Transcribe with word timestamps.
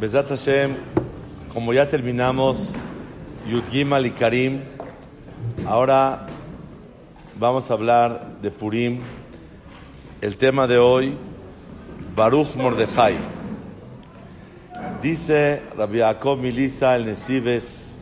Besat 0.00 0.28
Hashem, 0.28 0.76
como 1.52 1.72
ya 1.72 1.88
terminamos 1.88 2.74
Yud 3.48 3.64
Gimal 3.64 4.06
y 4.06 4.12
Karim, 4.12 4.60
ahora 5.66 6.28
vamos 7.34 7.68
a 7.68 7.74
hablar 7.74 8.38
de 8.40 8.52
Purim. 8.52 9.00
El 10.20 10.36
tema 10.36 10.68
de 10.68 10.78
hoy, 10.78 11.14
Baruch 12.14 12.54
Mordechai. 12.54 13.16
Dice 15.02 15.62
Rabbi 15.76 15.98
Yaakov 15.98 16.38
Milisa 16.38 16.94
el 16.94 17.04
Nesibes 17.04 17.98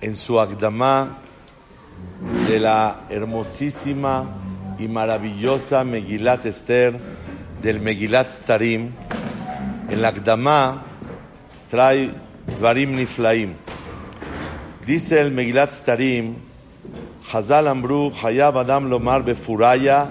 en 0.00 0.16
su 0.16 0.40
Agdamá 0.40 1.18
de 2.48 2.58
la 2.58 3.02
hermosísima 3.10 4.24
y 4.80 4.88
maravillosa 4.88 5.84
Megilat 5.84 6.46
Esther 6.46 6.98
del 7.62 7.78
Megilat 7.78 8.26
Starim, 8.26 8.90
en 9.88 10.00
la 10.00 10.08
Agdamá 10.08 10.82
trae 11.70 12.10
Dvarim 12.58 12.96
Niflaim. 12.96 13.54
Dice 14.84 15.20
el 15.20 15.30
Megilat 15.30 15.70
Starim, 15.70 16.36
Hazal 17.32 17.68
Amru, 17.68 18.10
Hayab 18.10 18.58
Adam 18.58 18.90
Lomar 18.90 19.24
Befuraya, 19.24 20.10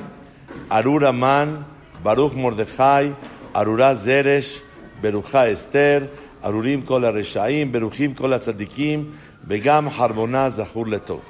Arura 0.69 1.11
Man, 1.11 1.65
Baruch 2.03 2.33
Mordechai, 2.33 3.13
Arura 3.53 3.95
Zeresh, 3.95 4.63
Berucha 5.01 5.47
Esther, 5.47 6.09
Arurim 6.43 6.85
Kol 6.85 7.01
HaReshaim, 7.01 7.71
Beruchim 7.71 8.17
Kol 8.17 8.31
HaTzadikim, 8.31 9.13
Begam 9.47 9.89
Harbona 9.89 10.49
Zahur 10.49 10.87
Letov. 10.87 11.21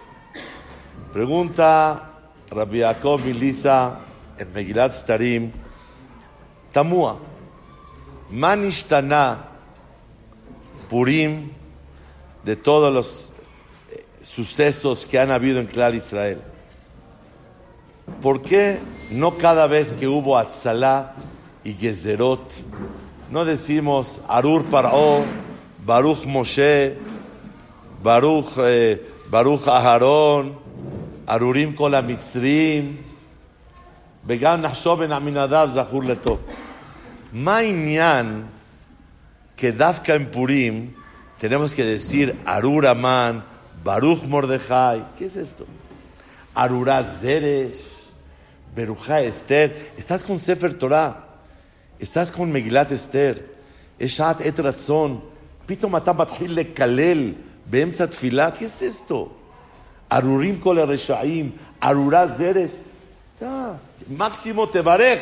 Pregunta 1.12 2.02
Rabbi 2.50 2.78
Yaakov 2.78 3.24
Milisa 3.24 4.00
en 4.40 4.48
Megilat 4.54 4.92
Starim, 4.92 5.52
Tamua, 6.72 7.33
Manishtana 8.34 9.46
Purim 10.90 11.52
de 12.44 12.56
todos 12.56 12.92
los 12.92 13.32
eh, 13.92 14.04
sucesos 14.22 15.06
que 15.06 15.20
han 15.20 15.30
habido 15.30 15.60
en 15.60 15.68
Clar 15.68 15.94
Israel. 15.94 16.42
¿Por 18.24 18.42
qué 18.42 18.80
no 19.12 19.38
cada 19.38 19.68
vez 19.68 19.94
que 19.94 20.08
hubo 20.08 20.36
Atzalá 20.36 21.14
y 21.64 21.74
Gezerot, 21.74 22.52
no 23.30 23.46
decimos 23.46 24.24
Arur 24.28 24.66
Paró, 24.66 25.24
Baruch 25.86 26.26
Moshe, 26.26 26.98
Baruch, 28.02 28.58
eh, 28.58 29.12
Baruch 29.30 29.68
Aharón, 29.68 30.58
Arurim 31.28 31.76
Kol 31.76 31.94
Amitzrim, 31.94 32.98
Began 34.24 34.62
Nahshoben 34.64 35.12
Aminadav 35.12 35.72
Zahur 35.72 36.04
Letov? 36.04 36.40
Mañan, 37.34 38.46
que 39.56 39.72
Dafka 39.72 40.14
en 40.14 40.30
Purim, 40.30 40.94
tenemos 41.40 41.74
que 41.74 41.84
decir 41.84 42.40
Aruraman, 42.46 43.44
Baruch 43.84 44.24
Mordejai. 44.24 45.08
¿Qué 45.18 45.26
es 45.26 45.36
esto? 45.36 45.66
Arurá 46.54 47.04
Zeresh, 47.04 48.12
Berujá 48.76 49.22
Esther. 49.22 49.94
Estás 49.98 50.24
con 50.24 50.38
Sefer 50.38 50.76
Torah, 50.76 51.26
estás 52.00 52.32
con 52.32 52.52
Megilat 52.52 52.92
Esther, 52.92 53.52
Eshat 53.98 54.42
Etratzon, 54.42 55.24
Pito 55.66 55.90
Matam 55.90 56.18
Bathil 56.18 56.54
Lekalel, 56.54 57.36
Beemsa 57.66 58.08
Tfilah. 58.08 58.54
¿Qué 58.54 58.66
es 58.66 58.82
esto? 58.84 59.36
Arurim 60.08 60.60
Kol 60.60 60.88
Reshaim, 60.88 61.54
Arurá 61.80 62.30
Zeresh. 62.30 62.78
Máximo 64.08 64.70
Tebarej, 64.70 65.20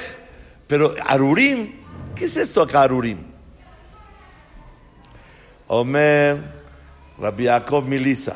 pero 0.68 0.94
Arurim. 1.08 1.81
¿Qué 2.16 2.26
es 2.26 2.38
esto 2.38 2.62
acá 2.62 2.84
ארורים? 2.84 3.24
אומר 5.70 6.38
רבי 7.20 7.44
יעקב 7.44 7.84
מליסה, 7.88 8.36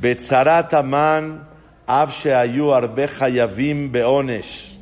בצרת 0.00 0.74
המן, 0.74 1.38
אף 1.86 2.12
שהיו 2.12 2.74
הרבה 2.74 3.06
חייבים 3.06 3.92
בעונש, 3.92 4.78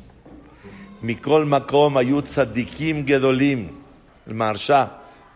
מכל 1.01 1.45
מקום 1.45 1.97
היו 1.97 2.21
צדיקים 2.21 3.03
גדולים, 3.05 3.67
למהרשה, 4.27 4.85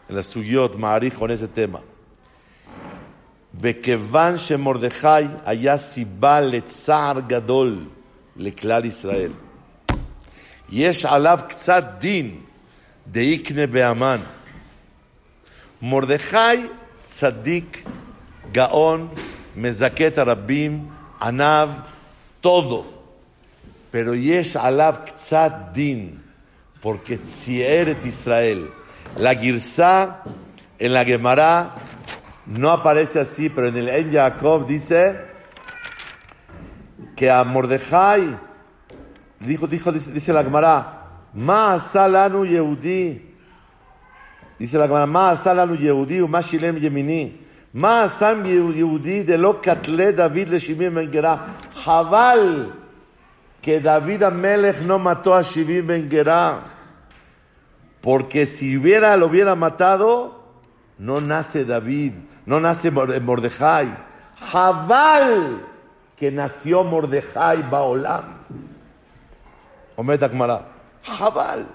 לסוגיות, 0.09 0.75
מעריך 0.75 1.15
con 1.19 1.29
ese 1.29 1.47
tema. 1.55 1.79
וכיוון 3.61 4.37
שמרדכי 4.37 5.07
היה 5.45 5.77
סיבה 5.77 6.41
לצער 6.41 7.19
גדול 7.27 7.79
לכלל 8.35 8.85
ישראל, 8.85 9.31
יש 10.70 11.06
עליו 11.06 11.38
קצת 11.48 11.84
דין 11.98 12.40
דאיקנה 13.06 13.66
באמן. 13.66 14.20
מרדכי 15.82 16.66
צדיק, 17.02 17.84
גאון, 18.52 19.08
מזכה 19.56 20.06
את 20.06 20.18
הרבים, 20.18 20.88
עניו, 21.22 21.70
todo. 22.44 22.94
pero 23.94 24.14
יש 24.14 24.56
עליו 24.56 24.94
קצת 25.06 25.52
דין, 25.72 26.16
porque 26.82 27.16
ציער 27.22 27.90
את 27.90 28.04
ישראל. 28.04 28.68
La 29.16 29.34
Girsa 29.34 30.22
en 30.78 30.92
la 30.92 31.04
Gemara 31.04 31.70
no 32.46 32.70
aparece 32.70 33.20
así, 33.20 33.48
pero 33.48 33.68
en 33.68 33.76
el 33.76 33.88
En 33.88 34.10
Jacob 34.10 34.66
dice 34.66 35.20
que 37.14 37.30
a 37.30 37.44
Mordejai 37.44 38.36
dijo, 39.39 39.67
dijo, 39.67 39.91
dice, 39.91 40.33
la 40.33 40.43
Gemara, 40.43 40.95
Ma 41.33 41.79
salanu 41.79 42.45
Yehudi. 42.45 43.21
Dice 44.57 44.77
la 44.77 44.87
Gemara, 44.87 45.05
Ma 45.05 45.35
salanu 45.35 45.75
Yehudi, 45.75 46.27
Ma 46.27 46.41
shilem 46.41 46.77
yemini. 46.77 47.47
Ma 47.73 48.09
sam 48.09 48.43
Yehudi 48.43 49.23
de 49.23 49.37
lo 49.37 49.61
katle 49.61 50.11
David 50.11 50.49
le 50.49 50.59
Shimim 50.59 50.95
ben 50.95 51.11
Gerá. 51.11 51.39
Javal 51.85 52.73
que 53.61 53.79
David 53.79 54.23
Amelech 54.23 54.81
no 54.81 54.97
mató 54.97 55.35
a 55.35 55.43
Shimim 55.43 55.85
ben. 55.85 56.09
Porque 58.01 58.45
si 58.45 58.77
hubiera, 58.77 59.15
lo 59.17 59.27
hubiera 59.27 59.55
matado, 59.55 60.43
no 60.97 61.21
nace 61.21 61.65
David, 61.65 62.13
no 62.45 62.59
nace 62.59 62.89
Mordejai. 62.91 63.95
Jabal 64.51 65.65
que 66.15 66.31
nació 66.31 66.83
Mordejai 66.83 67.61
Baolam. 67.69 68.39
Omet 69.99 70.23
Akmara. 70.23 70.65
Jabal. 71.03 71.67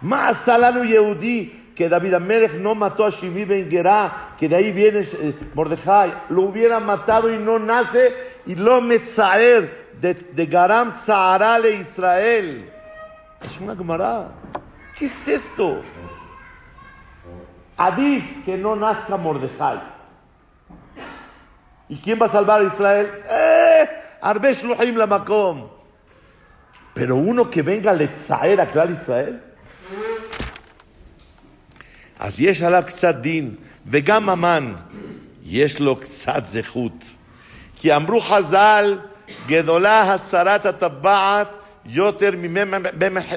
Más 0.00 0.38
salano 0.38 0.82
Yehudi 0.82 1.72
que 1.76 1.88
David 1.88 2.14
Amelech 2.14 2.54
no 2.54 2.74
mató 2.74 3.04
a 3.06 3.10
Shimi 3.10 3.44
Ben 3.44 3.70
Gerá, 3.70 4.34
que 4.36 4.48
de 4.48 4.56
ahí 4.56 4.72
viene 4.72 5.06
Mordejai. 5.54 6.12
Lo 6.30 6.42
hubiera 6.42 6.80
matado 6.80 7.32
y 7.32 7.38
no 7.38 7.60
nace 7.60 8.40
y 8.44 8.56
lo 8.56 8.80
metzaer 8.80 9.92
de, 10.00 10.46
Garam 10.46 10.90
Saharale 10.90 11.76
Israel. 11.76 12.72
Es 13.40 13.60
una 13.60 13.76
Gemara. 13.76 14.30
¿Qué 14.98 15.04
es 15.04 15.28
esto? 15.28 15.82
Adif 17.76 18.44
que 18.44 18.56
no 18.56 18.74
nazca 18.74 19.16
Mordejai. 19.16 19.78
¿Y 21.88 21.96
quién 21.98 22.20
va 22.20 22.26
a 22.26 22.30
salvar 22.30 22.62
a 22.62 22.64
Israel? 22.64 23.22
¡Eh! 23.30 23.88
Arbesh 24.22 24.64
Luhim 24.64 24.96
la 24.96 25.06
Makom. 25.06 25.77
Pero 26.98 27.14
uno 27.16 27.48
que 27.48 27.62
venga 27.62 27.90
a 27.92 27.94
Letzaer 27.94 28.60
a 28.60 28.66
Klal 28.66 28.90
Israel. 28.90 29.34
אז 32.18 32.40
יש 32.40 32.62
עליו 32.62 32.82
קצת 32.86 33.14
דין, 33.14 33.54
וגם 33.86 34.28
המן, 34.28 34.74
יש 35.44 35.80
לו 35.80 35.96
קצת 35.96 36.46
זכות. 36.46 37.04
כי 37.76 37.96
אמרו 37.96 38.20
חז"ל, 38.20 38.98
גדולה 39.46 40.00
הסרת 40.00 40.66
הטבעת 40.66 41.48
יותר 41.86 42.30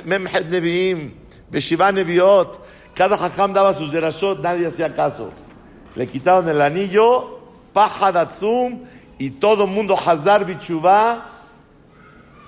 ממ"ח 0.05 0.35
נביאים. 0.49 1.09
Beshiva 1.51 1.91
Neviot, 1.91 2.61
cada 2.95 3.17
jajam 3.17 3.53
daba 3.53 3.73
sus 3.73 3.91
derashot, 3.91 4.39
nadie 4.41 4.65
hacía 4.65 4.95
caso. 4.95 5.33
Le 5.97 6.07
quitaron 6.07 6.47
el 6.47 6.61
anillo, 6.61 7.39
paja 7.73 8.27
y 9.19 9.29
todo 9.31 9.67
mundo 9.67 9.97
hazar 9.99 10.45
bichuvá, 10.45 11.30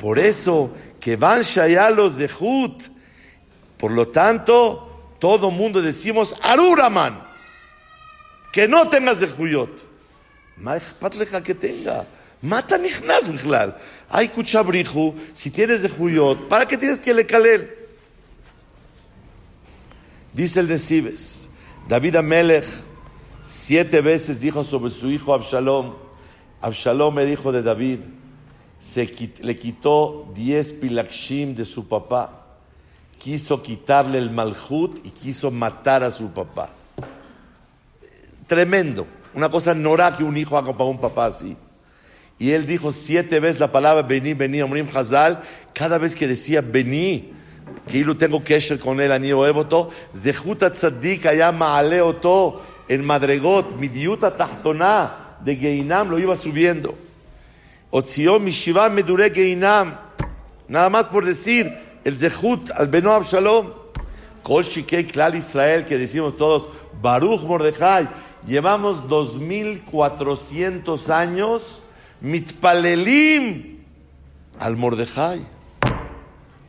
Por 0.00 0.18
eso, 0.18 0.70
que 0.98 1.16
van 1.16 1.42
shayalo 1.42 2.10
zehut. 2.10 2.82
Por 3.76 3.90
lo 3.90 4.08
tanto, 4.08 5.14
todo 5.18 5.50
mundo 5.50 5.82
decimos 5.82 6.34
Arur 6.42 6.80
Amán. 6.80 7.28
que 8.52 8.66
no 8.66 8.88
tengas 8.88 9.20
de 9.20 9.28
Juyot. 9.28 9.70
patleja 10.98 11.42
que 11.42 11.54
tenga. 11.54 12.06
Mata 12.42 12.78
nichnas 12.78 13.28
bichlal. 13.28 13.76
Hay 14.08 14.28
cuchabriju, 14.28 15.14
si 15.34 15.50
tienes 15.50 15.82
de 15.82 15.90
Juyot, 15.90 16.48
¿para 16.48 16.66
qué 16.66 16.78
tienes 16.78 16.98
que 16.98 17.12
le 17.12 17.26
caler? 17.26 17.88
Dice 20.32 20.60
el 20.60 20.66
de 20.66 20.78
Sibes, 20.78 21.50
David 21.86 22.16
Amelech 22.16 22.64
siete 23.44 24.00
veces 24.00 24.40
dijo 24.40 24.64
sobre 24.64 24.90
su 24.90 25.10
hijo 25.10 25.34
Absalom, 25.34 25.96
Absalom 26.62 27.18
el 27.18 27.32
hijo 27.32 27.52
de 27.52 27.62
David, 27.62 27.98
se 28.80 29.06
le 29.42 29.56
quitó 29.56 30.30
diez 30.34 30.72
pilakshim 30.72 31.54
de 31.54 31.64
su 31.64 31.86
papá, 31.86 32.46
quiso 33.18 33.62
quitarle 33.62 34.18
el 34.18 34.30
malhut 34.30 34.98
y 35.04 35.10
quiso 35.10 35.50
matar 35.50 36.02
a 36.02 36.10
su 36.10 36.30
papá. 36.30 36.70
Tremendo, 38.46 39.06
una 39.34 39.48
cosa 39.48 39.74
nora 39.74 40.12
que 40.12 40.24
un 40.24 40.36
hijo 40.36 40.56
haga 40.56 40.72
para 40.72 40.90
un 40.90 40.98
papá 40.98 41.26
así. 41.26 41.56
Y 42.38 42.52
él 42.52 42.64
dijo 42.64 42.90
siete 42.90 43.38
veces 43.38 43.60
la 43.60 43.70
palabra 43.70 44.02
vení, 44.02 44.32
vení, 44.32 44.62
Omrim 44.62 44.88
Hazal. 44.92 45.42
Cada 45.74 45.98
vez 45.98 46.16
que 46.16 46.26
decía 46.26 46.62
vení, 46.62 47.32
que 47.86 48.02
yo 48.02 48.16
tengo 48.16 48.42
kesher 48.42 48.78
con 48.78 48.98
él, 48.98 49.12
ani 49.12 49.32
oevoto, 49.32 49.90
zehuta 50.14 50.72
tzaddik 50.72 51.26
allá 51.26 51.52
maaleoto 51.52 52.62
en 52.88 53.04
madregot, 53.04 53.76
midiuta 53.76 54.34
tachtona 54.36 55.36
de 55.44 55.54
Geinam 55.56 56.08
lo 56.08 56.18
iba 56.18 56.34
subiendo. 56.34 56.94
Otzió 57.90 58.38
mishiva 58.38 58.88
medure 58.88 59.30
Geinam. 59.30 59.98
Nada 60.68 60.90
más 60.90 61.08
por 61.08 61.24
decir 61.24 61.76
el 62.04 62.16
zehut 62.16 62.70
al 62.70 62.88
Beno 62.88 63.12
Absalom. 63.12 63.72
Kol 64.42 64.64
Shikei 64.64 65.04
Klal 65.04 65.34
Israel, 65.34 65.84
que 65.84 65.98
decimos 65.98 66.36
todos, 66.36 66.68
Baruch 67.02 67.42
Mordejai. 67.42 68.08
Llevamos 68.46 69.08
2400 69.08 71.10
años 71.10 71.82
mitpalelim 72.20 73.80
al 74.58 74.76
Mordejai. 74.76 75.40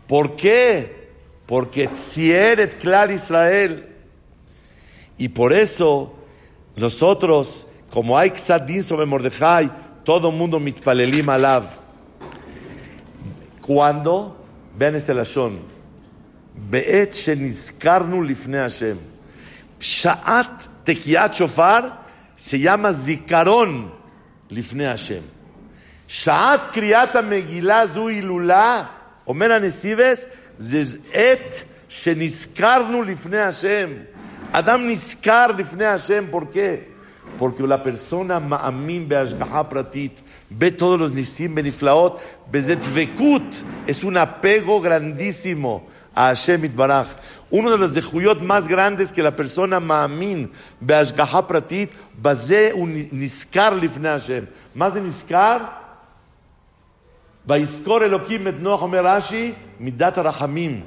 ¿Por 0.08 0.36
qué? 0.36 1.12
Porque 1.46 1.88
Tzieret 1.88 2.78
Clar 2.78 3.12
Israel. 3.12 3.88
Y 5.18 5.30
por 5.30 5.54
eso 5.54 6.14
nosotros, 6.76 7.68
como 7.90 8.18
hay 8.18 8.32
Tzadin 8.32 8.84
sobre 8.84 9.06
Mordejai, 9.06 9.72
todo 10.12 10.30
mundo 10.30 10.60
mitpalelim 10.60 11.30
alav. 11.30 11.64
Cuando, 13.62 14.36
vean 14.78 14.96
este 14.96 15.14
lashon, 15.14 15.54
be'et 16.72 17.14
shenizkarnu 17.24 18.20
lifne 18.30 18.60
Hashem. 18.66 18.98
Sha'at 19.80 20.56
tekiat 20.84 21.34
shofar 21.40 21.84
se 22.36 22.58
llama 22.58 22.92
zikaron 22.92 23.90
lifne 24.50 24.86
Hashem. 24.94 25.24
שעת 26.08 26.62
קריאת 26.74 27.16
המגילה 27.16 27.88
זו 27.88 28.08
הילולה, 28.08 28.84
אומר 29.28 29.54
הנסיבס, 29.54 30.26
זה 30.58 30.98
עת 31.14 31.64
שנזכרנו 31.90 33.04
לפני 33.04 33.42
השם. 33.42 33.90
אדם 34.52 34.90
נזכר 34.90 35.48
לפני 35.58 35.86
השם, 35.86 36.26
¿por 36.32 36.44
qué? 36.54 36.91
Porque 37.39 37.63
la 37.67 37.79
persona 37.79 38.39
מאמין 38.39 39.09
בהשגחה 39.09 39.65
פרטית, 39.65 40.23
todos 40.79 41.01
los 41.01 41.13
nisim 41.13 41.55
beniflaot, 41.55 42.19
בזה 42.51 42.75
דבקות, 42.75 43.63
es 43.87 44.05
un 44.05 44.17
apego 44.17 44.81
grandísimo 44.81 45.87
a 46.15 46.29
Hashem 46.29 46.65
Itbaraj. 46.65 47.07
Uno 47.51 47.71
de 47.71 47.79
los 47.79 47.95
dejuyot 47.95 48.41
más 48.41 48.67
grandes 48.69 49.13
que 49.13 49.23
la 49.23 49.37
persona 49.37 49.81
מאמין 49.81 50.47
בהשגחה 50.81 51.43
פרטית, 51.43 51.91
בזה 52.23 52.71
הוא 52.73 52.89
נזכר 53.13 53.71
לפני 53.71 54.09
השם. 54.09 54.45
מה 54.75 54.91
זה 54.91 55.01
נזכר? 55.01 55.57
ויזכור 57.47 58.05
אלוקים 58.05 58.49
את 58.49 58.55
נוח, 58.59 58.83
אומר 58.83 59.07
רש"י, 59.07 59.53
מידת 59.81 60.19
הרחמים. 60.19 60.83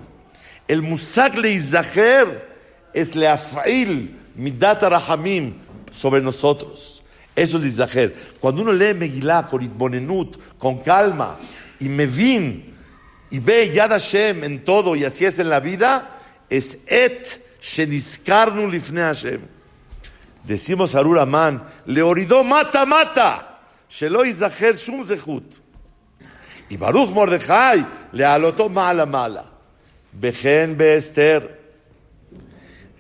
El 0.70 0.84
musag 0.84 1.36
leizaher 1.36 2.28
es 2.94 3.16
leafil 3.16 4.14
midat 4.36 4.84
arachamim 4.84 5.54
sobre 5.95 6.21
nosotros. 6.21 7.03
Eso 7.35 7.57
es 7.57 7.63
leizaher. 7.63 8.15
Cuando 8.41 8.63
uno 8.63 8.73
lee 8.73 8.95
Megillah 8.95 9.47
con 9.47 9.63
itbonenut, 9.63 10.59
con 10.59 10.79
calma, 10.79 11.39
y 11.81 11.89
mevin, 11.89 12.75
y 13.31 13.39
ve 13.41 13.71
Yad 13.71 13.91
Hashem 13.91 14.45
en 14.45 14.65
todo, 14.65 14.95
y 14.95 15.05
así 15.05 15.25
es 15.25 15.39
en 15.39 15.49
la 15.49 15.61
vida, 15.61 16.21
es 16.49 16.81
et 16.87 17.41
sheniskarnu 17.61 18.69
lifne 18.69 19.03
Hashem. 19.03 19.41
Decimos 20.45 20.95
a 20.95 21.03
Ruraman, 21.03 21.65
le 21.87 22.03
oridó 22.03 22.45
mata, 22.45 22.85
mata, 22.87 23.61
shelo 23.89 24.25
izaher 24.25 24.75
shum 24.77 25.03
zechut. 25.03 25.61
Y 26.69 26.77
Baruch 26.77 27.11
Mordejai 27.11 27.87
le 28.13 28.25
alotó 28.25 28.69
mala 28.69 29.07
mala. 29.07 29.45
Bejen 30.13 30.81
Esther, 30.81 31.61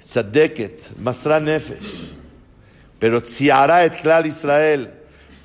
Tzadeket, 0.00 0.96
Masra 0.98 1.40
Nefesh 1.40 2.23
Pero 3.03 3.21
tziara 3.21 3.85
et 3.85 3.95
klal 4.01 4.25
Israel, 4.25 4.91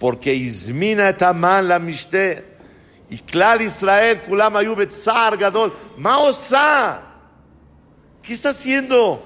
porque 0.01 0.33
izmina 0.35 1.09
et 1.09 1.23
Aman 1.23 1.69
la 1.69 1.79
mishte. 1.79 2.45
Y 3.11 3.19
klal 3.19 3.63
Israel, 3.63 4.21
kulam 4.23 4.57
ayu 4.57 4.75
betzar 4.75 5.37
gadol. 5.37 5.73
Ma 5.97 6.19
osa? 6.19 7.01
¿Qué 8.23 8.33
está 8.33 8.51
haciendo? 8.51 9.23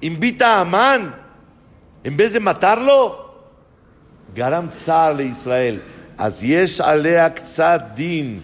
Invita 0.00 0.56
a 0.56 0.60
Amán 0.60 1.14
en 2.04 2.16
vez 2.16 2.32
de 2.32 2.40
matarlo. 2.40 3.24
Garam 4.34 4.68
tzar 4.68 5.14
le 5.14 5.24
Israel. 5.24 5.80
אז 6.18 6.44
יש 6.44 6.80
עליה 6.80 7.30
קצת 7.30 7.80
דין. 7.94 8.40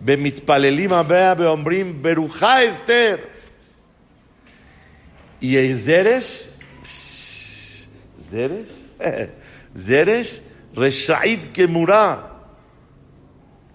במתפללים 0.00 0.92
הבא 0.92 1.34
ואומרים, 1.38 2.02
ברוכה 2.02 2.70
אסתר. 2.70 3.16
Y 5.40 5.74
Zeresh, 5.74 6.48
Zeresh, 8.18 8.79
Zeresh, 9.75 10.41
Reshaid 10.75 11.51
Kemura, 11.51 12.31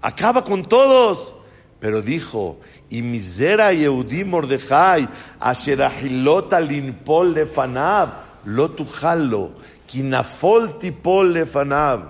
acaba 0.00 0.44
con 0.44 0.64
todos. 0.64 1.34
Pero 1.78 2.00
dijo, 2.00 2.58
y 2.88 3.02
misera 3.02 3.72
Yehudi 3.72 4.24
Mordejai, 4.24 5.08
asher 5.38 5.82
ahilota 5.82 6.58
linpol 6.58 7.34
lefanav, 7.34 8.14
lo 8.46 8.70
tujalo, 8.70 9.52
kinafol 9.86 10.78
tipol 10.78 11.34
lefanav. 11.34 12.08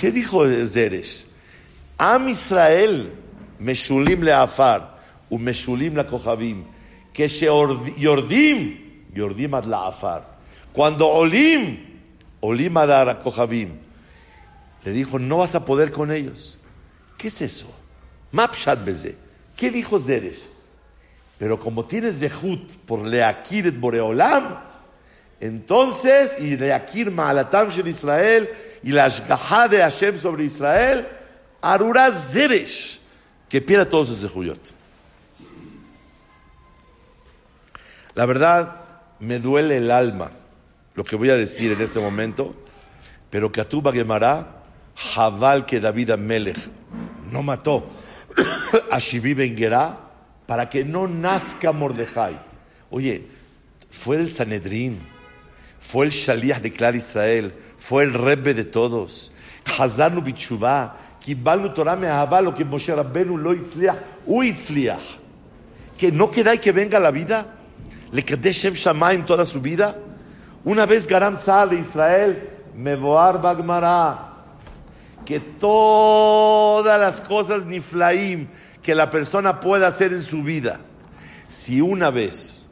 ¿Qué 0.00 0.12
dijo 0.12 0.46
Zeresh? 0.46 1.26
Am 1.98 2.28
Israel, 2.28 3.12
Meshulim 3.58 4.22
leafar, 4.22 4.98
u 5.30 5.38
Meshulim 5.38 5.96
la 5.96 6.06
kochavim, 6.06 6.64
que 7.12 7.28
se 7.28 7.46
yordim, 7.46 8.78
yordim 9.14 9.54
ad 9.54 9.66
laafar. 9.66 10.22
Cuando 10.72 11.08
olim, 11.08 11.91
olim 12.42 12.76
ad 12.76 12.88
la 12.88 13.18
kochavim. 13.18 13.78
Le 14.84 14.92
dijo, 14.92 15.18
no 15.18 15.38
vas 15.38 15.54
a 15.54 15.64
poder 15.64 15.90
con 15.90 16.10
ellos. 16.10 16.58
¿Qué 17.16 17.28
es 17.28 17.40
eso? 17.40 17.72
Mapshat 18.32 18.84
beze. 18.84 19.16
¿Qué 19.56 19.70
dijo 19.70 19.98
Zeresh? 19.98 20.48
Pero 21.38 21.58
como 21.58 21.84
tienes 21.84 22.18
zehut 22.18 22.72
por 22.84 23.06
leakir 23.06 23.70
boreolam, 23.78 24.58
entonces, 25.40 26.38
y 26.38 26.56
leakir 26.56 27.10
ma'alatam 27.10 27.68
shel 27.68 27.88
Israel, 27.88 28.48
y 28.82 28.90
la 28.90 29.06
ashgaha 29.06 29.68
de 29.68 29.78
Hashem 29.78 30.18
sobre 30.18 30.44
Israel, 30.44 31.06
Arura 31.60 32.12
Zeresh, 32.12 33.00
que 33.48 33.60
pierda 33.60 33.88
todos 33.88 34.10
ese 34.10 34.28
juyot. 34.28 34.60
La 38.14 38.26
verdad, 38.26 38.80
me 39.20 39.38
duele 39.38 39.78
el 39.78 39.90
alma 39.90 40.32
lo 40.94 41.04
que 41.04 41.16
voy 41.16 41.30
a 41.30 41.36
decir 41.36 41.72
en 41.72 41.80
este 41.80 42.00
momento, 42.00 42.54
pero 43.30 43.50
Katuba 43.50 43.92
Gemara, 43.92 44.62
Jabal 44.94 45.64
que 45.64 45.80
David 45.80 46.10
Amelech 46.10 46.58
no 47.30 47.42
mató 47.42 47.86
a 48.90 48.98
Shibí 48.98 49.34
Ben 49.34 49.56
para 50.46 50.68
que 50.68 50.84
no 50.84 51.08
nazca 51.08 51.72
Mordejai. 51.72 52.38
Oye, 52.90 53.24
fue 53.90 54.16
el 54.16 54.30
Sanedrín, 54.30 54.98
fue 55.80 56.06
el 56.06 56.12
Shaliach 56.12 56.60
de 56.60 56.72
Clar 56.72 56.94
Israel, 56.94 57.54
fue 57.78 58.04
el 58.04 58.12
Rebbe 58.12 58.52
de 58.52 58.64
todos. 58.64 59.32
Hazanu 59.78 60.20
Bichuvá, 60.20 60.96
Kibalnu 61.20 61.72
Torah 61.72 61.96
Mehavá, 61.96 62.42
lo 62.42 62.54
que 62.54 62.64
Moshe 62.64 62.94
Rabbenu 62.94 63.38
lo 63.38 63.54
itzliach. 63.54 65.00
Que 65.96 66.12
no 66.12 66.30
queda 66.30 66.54
y 66.54 66.58
que 66.58 66.72
venga 66.72 66.98
la 66.98 67.10
vida, 67.10 67.54
le 68.12 68.22
Kadeshem 68.24 68.74
Shamaim 68.74 69.24
toda 69.24 69.46
su 69.46 69.60
vida. 69.60 69.96
Una 70.64 70.86
vez 70.86 71.06
Garam 71.06 71.36
sale 71.36 71.76
Israel, 71.76 72.48
Mevoar 72.76 73.40
Bagmara, 73.40 74.32
que 75.24 75.40
todas 75.40 76.98
las 77.00 77.20
cosas 77.20 77.64
niflaim 77.66 78.48
que 78.82 78.94
la 78.94 79.10
persona 79.10 79.60
pueda 79.60 79.88
hacer 79.88 80.12
en 80.12 80.22
su 80.22 80.42
vida, 80.42 80.80
si 81.48 81.80
una 81.80 82.10
vez 82.10 82.68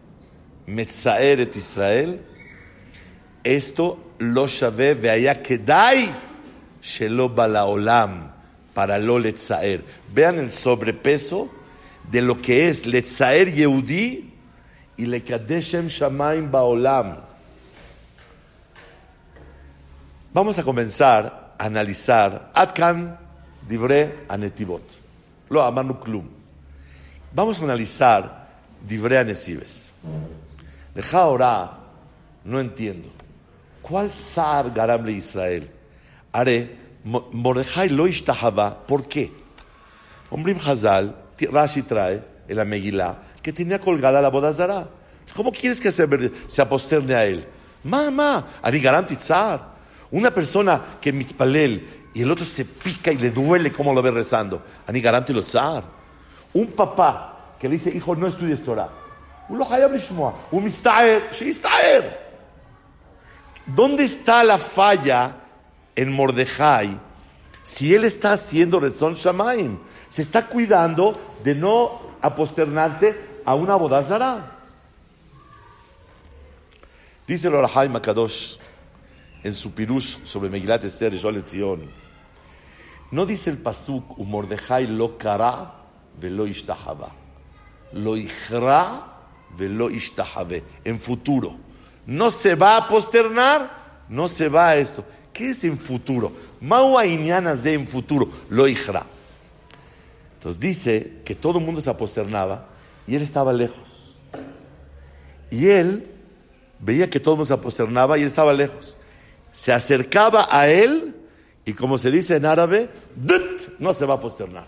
Metzaeret 0.67 1.57
Israel, 1.57 2.21
esto 3.43 3.99
lo 4.19 4.47
shave 4.47 4.95
veaya 4.95 5.43
kedai 5.43 6.11
shelo 6.83 7.29
balaolam 7.29 8.31
para 8.73 8.99
lo 8.99 9.19
letzaer. 9.19 9.83
Vean 10.15 10.39
el 10.39 10.53
sobrepeso 10.53 11.51
de 12.11 12.23
lo 12.23 12.39
que 12.39 12.69
es 12.69 12.87
letzaer 12.87 13.53
yehudi 13.53 14.33
y 14.97 15.07
le 15.07 15.23
kadeshem 15.23 15.89
shamaim 15.89 16.51
baolam. 16.51 17.30
Vamos 20.33 20.59
a 20.59 20.63
comenzar 20.63 21.55
a 21.59 21.65
analizar 21.65 22.51
Atkan 22.55 23.19
divrei 23.67 24.15
anetivot. 24.29 24.83
Lo 25.51 25.63
amanu 25.63 25.99
klum. 25.99 26.29
Vamos 27.35 27.61
a 27.61 27.65
analizar 27.65 28.47
divrei 28.81 29.19
anesibes. 29.19 29.93
Deja 30.95 31.19
ahora, 31.19 31.79
no 32.45 32.61
entiendo. 32.61 33.09
¿Cuál 33.83 34.11
zar 34.11 34.71
garam 34.71 35.05
le 35.05 35.13
Israel? 35.13 35.69
Haré, 36.33 36.79
Mordejai 37.05 37.89
lo 37.89 38.07
ishtahaba. 38.07 38.87
¿Por 38.87 39.09
qué? 39.09 39.33
Ombrim 40.31 40.59
Hazal, 40.65 41.17
Rashi 41.51 41.83
trae 41.83 42.23
en 42.47 42.57
la 42.57 42.65
Megilá, 42.65 43.19
que 43.43 43.53
tenía 43.53 43.81
colgada 43.81 44.23
la 44.23 44.29
boda 44.29 44.53
zara. 44.53 44.89
¿Cómo 45.35 45.51
quieres 45.51 45.81
que 45.81 45.91
se, 45.91 46.07
se 46.47 46.63
aposterne 46.63 47.15
a 47.15 47.25
él? 47.25 47.47
Mamá, 47.83 48.47
Ari 48.63 48.81
garam 48.81 49.07
titzar. 49.07 49.70
Una 50.13 50.33
persona 50.33 50.81
que 51.01 51.13
mitpalel 51.13 52.09
y 52.13 52.23
el 52.23 52.31
otro 52.31 52.45
se 52.45 52.65
pica 52.65 53.13
y 53.13 53.17
le 53.17 53.31
duele 53.31 53.71
como 53.71 53.95
lo 53.95 54.03
ve 54.03 54.11
rezando. 54.11 54.63
Ani 54.87 55.01
titzar. 55.01 55.85
Un 56.53 56.67
papá 56.69 57.55
que 57.59 57.69
le 57.69 57.77
dice, 57.77 57.91
hijo, 57.91 58.17
no 58.17 58.27
estudies 58.27 58.65
Torah. 58.65 58.91
¿Dónde 63.67 64.05
está 64.05 64.45
la 64.45 64.59
falla 64.59 65.37
en 65.95 66.13
Mordejai 66.13 66.99
si 67.63 67.95
él 67.95 68.05
está 68.05 68.33
haciendo 68.33 68.81
Rezon 68.81 69.15
Shamaim? 69.15 69.79
Se 70.09 70.23
está 70.23 70.47
cuidando 70.47 71.39
de 71.45 71.55
no 71.55 72.01
aposternarse 72.21 73.17
a 73.45 73.55
una 73.55 73.77
bodazara. 73.77 74.59
Dice 77.27 77.49
el 77.49 77.55
Orahai 77.55 77.89
Makadosh 77.89 78.57
en 79.43 79.55
su 79.55 79.73
pirush 79.73 80.25
sobre 80.25 80.51
Megilat 80.51 80.85
Esther 80.85 81.15
y 81.15 81.19
Zion. 81.45 81.91
No 83.11 83.27
dice 83.27 83.51
el 83.51 83.59
pasuk, 83.59 84.19
Mordejai 84.19 84.87
lo 84.87 85.19
kara 85.19 85.75
velo 86.21 86.47
ishtahaba. 86.47 87.13
Lo 87.93 88.17
ijra 88.17 89.07
velo 89.57 89.91
ishtahave. 89.91 90.63
En 90.85 91.01
futuro. 91.01 91.57
No 92.07 92.31
se 92.31 92.55
va 92.55 92.77
a 92.77 92.89
posternar, 92.89 94.05
no 94.09 94.29
se 94.29 94.49
va 94.49 94.71
a 94.71 94.77
esto. 94.77 95.05
¿Qué 95.33 95.51
es 95.51 95.65
en 95.65 95.79
futuro? 95.79 96.33
Maua 96.61 97.03
de 97.03 97.75
en 97.75 97.87
futuro. 97.87 98.29
Lo 98.49 98.69
ijra. 98.69 99.05
Entonces 100.35 100.61
dice 100.61 101.21
que 101.25 101.35
todo 101.35 101.59
el 101.59 101.65
mundo 101.65 101.81
se 101.81 101.91
aposternaba 101.91 102.67
y 103.07 103.15
él 103.15 103.23
estaba 103.23 103.53
lejos. 103.53 104.17
Y 105.51 105.69
él 105.69 106.07
veía 106.79 107.11
que 107.11 107.21
todo 107.21 107.35
el 107.35 107.39
mundo 107.39 107.47
se 107.47 107.55
aposternaba 107.55 108.17
y 108.17 108.23
él 108.23 108.27
estaba 108.27 108.53
lejos. 108.53 108.97
Se 109.53 109.73
acercaba 109.73 110.49
a 110.51 110.69
él 110.69 111.17
y 111.65 111.73
como 111.73 111.99
se 111.99 112.11
dice 112.11 112.37
en 112.37 112.47
árabe, 112.47 112.89
no 113.79 113.93
se 113.93 114.07
va 114.07 114.15
a 114.15 114.21
posternar. 114.21 114.67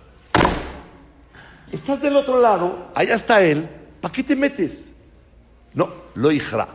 Estás 1.70 2.02
del 2.02 2.16
otro 2.16 2.38
lado, 2.40 2.90
allá 2.94 3.14
está 3.14 3.42
él, 3.42 3.68
¿para 4.00 4.12
qué 4.12 4.22
te 4.22 4.36
metes? 4.36 4.92
No, 5.72 5.88
lo 6.14 6.30
ijra. 6.30 6.68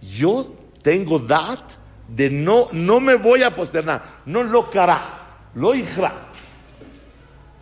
Yo 0.00 0.54
tengo 0.82 1.18
dat 1.18 1.62
de 2.08 2.30
no, 2.30 2.68
no 2.72 3.00
me 3.00 3.16
voy 3.16 3.42
a 3.42 3.54
posternar, 3.54 4.20
no 4.24 4.42
lo 4.42 4.70
cara, 4.70 5.50
lo 5.54 5.74
ijra. 5.74 6.12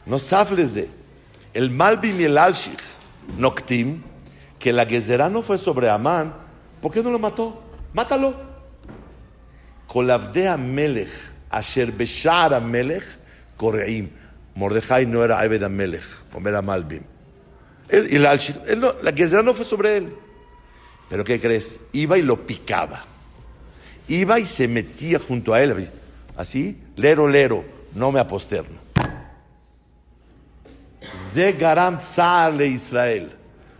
No 0.06 0.18
safles 0.18 0.74
de 0.74 1.02
el 1.54 1.70
Malbim 1.70 2.20
y 2.20 2.24
el 2.24 2.38
Alshich, 2.38 2.80
Noctim, 3.36 4.02
que 4.58 4.72
la 4.72 4.86
Gezerá 4.86 5.28
no 5.28 5.42
fue 5.42 5.58
sobre 5.58 5.90
Amán, 5.90 6.34
¿por 6.80 6.92
qué 6.92 7.02
no 7.02 7.10
lo 7.10 7.18
mató? 7.18 7.62
Mátalo. 7.92 8.51
Kolavdea 9.86 10.56
Melech, 10.56 11.10
Asher 11.50 11.92
Beshara 11.92 12.60
Melech, 12.60 13.04
Koreim. 13.56 14.10
Mordejai 14.54 15.06
no 15.06 15.24
era 15.24 15.44
Ebed 15.44 15.68
Melech, 15.68 16.04
como 16.30 16.48
era 16.48 16.62
Malbim. 16.62 17.02
Él, 17.88 18.08
y 18.10 18.18
la, 18.18 18.34
él 18.34 18.80
no, 18.80 18.94
la 19.02 19.12
Gezerá 19.12 19.42
no 19.42 19.54
fue 19.54 19.64
sobre 19.64 19.96
él. 19.96 20.14
Pero 21.08 21.24
¿qué 21.24 21.40
crees? 21.40 21.80
Iba 21.92 22.16
y 22.18 22.22
lo 22.22 22.46
picaba. 22.46 23.04
Iba 24.08 24.38
y 24.38 24.46
se 24.46 24.66
metía 24.68 25.18
junto 25.18 25.54
a 25.54 25.62
él. 25.62 25.90
Así, 26.36 26.78
lero, 26.96 27.28
lero, 27.28 27.64
no 27.94 28.10
me 28.10 28.20
aposterno. 28.20 28.80
Ze 31.32 31.52
garam 31.52 31.98
le 32.56 32.66
Israel. 32.66 33.36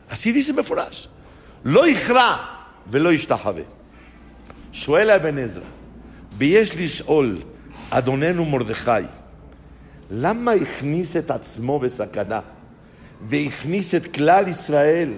Así 0.09 0.32
dice 0.32 0.52
Meforash. 0.52 1.06
Lo 1.64 1.87
ijra, 1.87 2.68
velo 2.87 3.12
ishtahave. 3.12 3.64
Suela 4.71 5.16
Ebenezra. 5.16 5.62
ויש 6.41 6.77
לשאול, 6.77 7.38
אדוננו 7.89 8.45
מרדכי, 8.45 8.91
למה 10.12 10.51
הכניס 10.51 11.15
את 11.15 11.31
עצמו 11.31 11.79
בסכנה 11.79 12.39
והכניס 13.27 13.95
את 13.95 14.15
כלל 14.15 14.47
ישראל? 14.47 15.13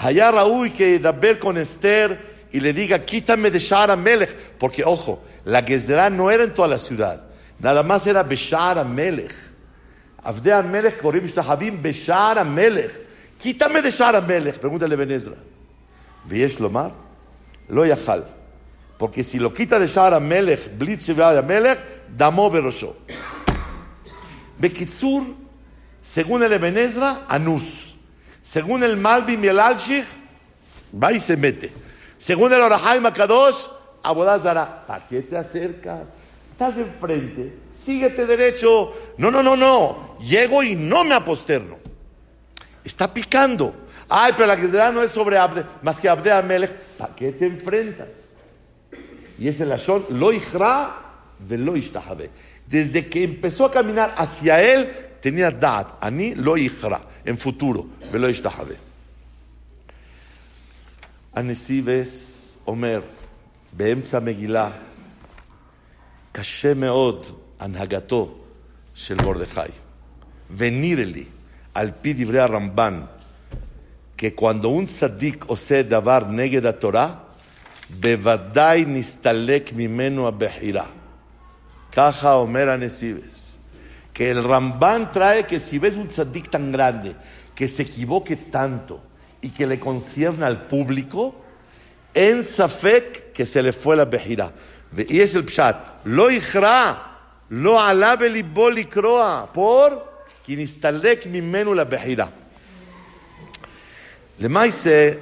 היה 0.00 0.30
ראוי 0.30 0.70
כי 0.74 0.82
ידבר 0.82 1.32
con 1.40 1.56
Esther 1.56 2.16
y 2.52 2.60
le 2.60 2.72
diga, 2.72 2.98
quítame 2.98 3.50
de 3.50 3.58
Shara 3.58 3.96
Melech, 3.96 4.32
porque 4.58 4.84
ojo, 4.84 5.20
la 5.44 5.62
Gezerá 5.62 6.08
no 6.08 6.30
era 6.30 6.44
en 6.44 6.54
toda 6.54 6.68
la 6.68 6.78
ciudad, 6.78 7.24
nada 7.60 7.82
más 7.82 8.06
era 8.06 8.22
Beshara 8.22 8.84
Melech. 8.84 9.34
עבדי 10.24 10.52
המלך 10.52 10.94
קוראים 11.00 11.24
משתחווים 11.24 11.82
בשער 11.82 12.38
המלך. 12.38 12.90
קיטמא 13.38 13.80
דשער 13.80 14.16
המלך, 14.16 14.56
pregúntale 14.56 14.96
Ben 14.96 15.10
Ezra. 15.10 15.36
ויש 16.26 16.60
לומר, 16.60 16.88
לא 17.70 17.86
יכל. 17.86 18.20
Porque 18.99 19.23
si 19.23 19.39
lo 19.39 19.53
quita 19.53 19.79
de 19.79 19.87
Shara 19.87 20.19
Melech, 20.19 20.77
Blitz 20.77 21.07
Melech, 21.07 21.79
Damo 22.09 22.49
Berosho. 22.51 22.97
Bekitsur, 24.57 25.23
según 26.01 26.43
el 26.43 26.51
Ebenezra, 26.51 27.25
Anus. 27.29 27.95
Según 28.41 28.83
el 28.83 28.97
Malbim 28.97 29.41
y 29.45 29.47
el 29.47 29.57
va 29.57 31.13
y 31.13 31.19
se 31.21 31.37
mete. 31.37 31.71
Según 32.17 32.51
el 32.51 32.59
Orahaim 32.59 33.05
Akadosh, 33.05 33.67
Abodazara. 34.03 34.85
¿Para 34.85 35.07
qué 35.07 35.21
te 35.21 35.37
acercas? 35.37 36.09
Estás 36.51 36.75
enfrente, 36.75 37.53
síguete 37.81 38.25
derecho. 38.25 38.91
No, 39.17 39.31
no, 39.31 39.41
no, 39.41 39.55
no. 39.55 40.17
Llego 40.19 40.61
y 40.61 40.75
no 40.75 41.05
me 41.05 41.15
aposterno. 41.15 41.77
Está 42.83 43.13
picando. 43.13 43.73
Ay, 44.09 44.33
pero 44.35 44.47
la 44.47 44.57
Gedra 44.57 44.91
no 44.91 45.01
es 45.01 45.11
sobre 45.11 45.37
Abde, 45.37 45.63
más 45.83 45.99
que 45.99 46.09
Abde 46.09 46.33
Amelech. 46.33 46.73
¿Para 46.97 47.15
qué 47.15 47.31
te 47.31 47.45
enfrentas? 47.45 48.28
Y 49.39 49.47
es 49.47 49.61
el 49.61 49.71
Ashon, 49.71 50.05
lo 50.09 50.33
ijra 50.33 51.09
lo 51.47 51.73
Desde 52.67 53.07
que 53.07 53.23
empezó 53.23 53.65
a 53.65 53.71
caminar 53.71 54.13
hacia 54.17 54.61
él, 54.61 54.91
tenía 55.21 55.49
dad. 55.49 55.87
Ani 56.01 56.35
lo 56.35 56.57
ijra, 56.57 57.01
en 57.23 57.37
futuro, 57.37 57.87
velo 58.11 58.29
ishtahabe. 58.29 58.77
Anesibes 61.33 62.59
Omer, 62.65 63.01
באמצע 63.73 64.19
מגילה, 64.19 64.71
קשה 66.31 66.73
מאוד 66.73 67.25
הנהגתו 67.59 68.37
של 68.95 69.15
מרדכי. 69.15 69.71
ונראה 70.57 71.03
לי, 71.03 71.23
על 71.73 71.91
פי 72.01 72.13
דברי 72.13 72.39
הרמב"ן, 72.39 73.01
cuando 74.35 74.65
un 74.65 74.85
צדיק 74.85 75.45
עושה 75.47 75.81
דבר 75.81 76.19
נגד 76.29 76.65
התורה, 76.65 77.28
בוודאי 77.90 78.84
נסתלק 78.86 79.70
ממנו 79.76 80.28
הבחירה. 80.28 80.86
ככה 81.92 82.32
אומר 82.32 82.70
הנסיבס. 82.70 83.60
Que 84.14 84.30
el 84.30 84.44
Rambán 84.44 85.10
trae 85.10 85.44
que 85.44 85.58
si 85.58 85.78
ves 85.78 85.96
un 85.96 86.06
tzadik 86.06 86.48
tan 86.48 86.70
grande, 86.70 87.16
que 87.56 87.66
se 87.66 87.82
equivoque 87.82 88.36
tanto 88.36 89.02
y 89.42 89.48
que 89.48 89.66
le 89.66 89.80
concierne 89.80 90.46
al 90.46 90.68
público, 90.68 91.34
en 92.14 92.44
Safek 92.44 93.32
que 93.32 93.44
se 93.44 93.60
le 93.60 93.72
fue 93.72 93.96
la 93.96 94.04
bejira. 94.04 94.52
Y 94.96 95.20
es 95.20 95.34
el 95.34 95.44
pshat. 95.44 95.76
Lo 96.04 96.30
ijra 96.30 97.14
lo 97.50 97.80
alá 97.80 98.16
בליבו 98.16 98.70
לקרוע, 98.70 99.44
por 99.52 99.90
כי 100.44 100.56
נסתלק 100.56 101.26
ממנו 101.26 101.74
לבחירה. 101.74 102.26
למעשה, 104.40 105.12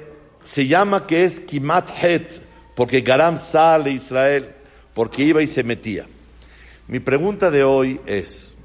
se 0.43 0.67
llama 0.67 1.07
que 1.07 1.23
es 1.25 1.39
kimat 1.39 1.89
het, 1.89 2.41
porque 2.78 3.00
Garam 3.00 3.36
sale 3.38 3.90
Israel, 3.90 4.54
porque 4.94 5.24
iba 5.24 5.42
y 5.42 5.48
se 5.48 5.64
metía. 5.64 6.06
Mi 6.86 7.00
pregunta 7.00 7.50
de 7.50 7.64
hoy 7.64 8.00
es, 8.06 8.56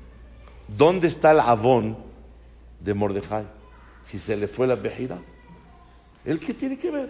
¿dónde 0.67 1.07
está 1.07 1.31
el 1.31 1.39
avón 1.39 1.97
de 2.79 2.93
Mordejai? 2.93 3.47
Si 4.03 4.19
se 4.19 4.37
le 4.37 4.47
fue 4.47 4.67
la 4.67 4.75
bejira. 4.75 5.17
¿El 6.23 6.39
qué 6.39 6.53
tiene 6.53 6.77
que 6.77 6.91
ver? 6.91 7.09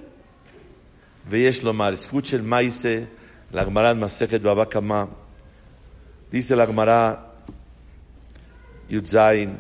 Veyesh 1.30 1.64
Lomar. 1.64 1.92
Escuche 1.92 2.38
el 2.38 2.44
maíz, 2.44 2.86
la 3.52 3.66
Gemara 3.66 3.94
Masejet 3.94 4.42
Babakama. 4.42 5.10
Dice 6.32 6.56
la 6.56 6.66
Gemara, 6.66 7.34
Yudzain, 8.88 9.58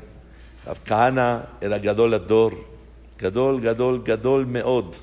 Rav 0.66 0.80
Kahana 0.80 1.58
era 1.60 1.78
Gadol 1.78 2.14
Ador, 2.14 2.54
Gadol, 3.18 3.60
Gadol, 3.60 4.02
Gadol 4.02 4.48
Meod. 4.48 4.96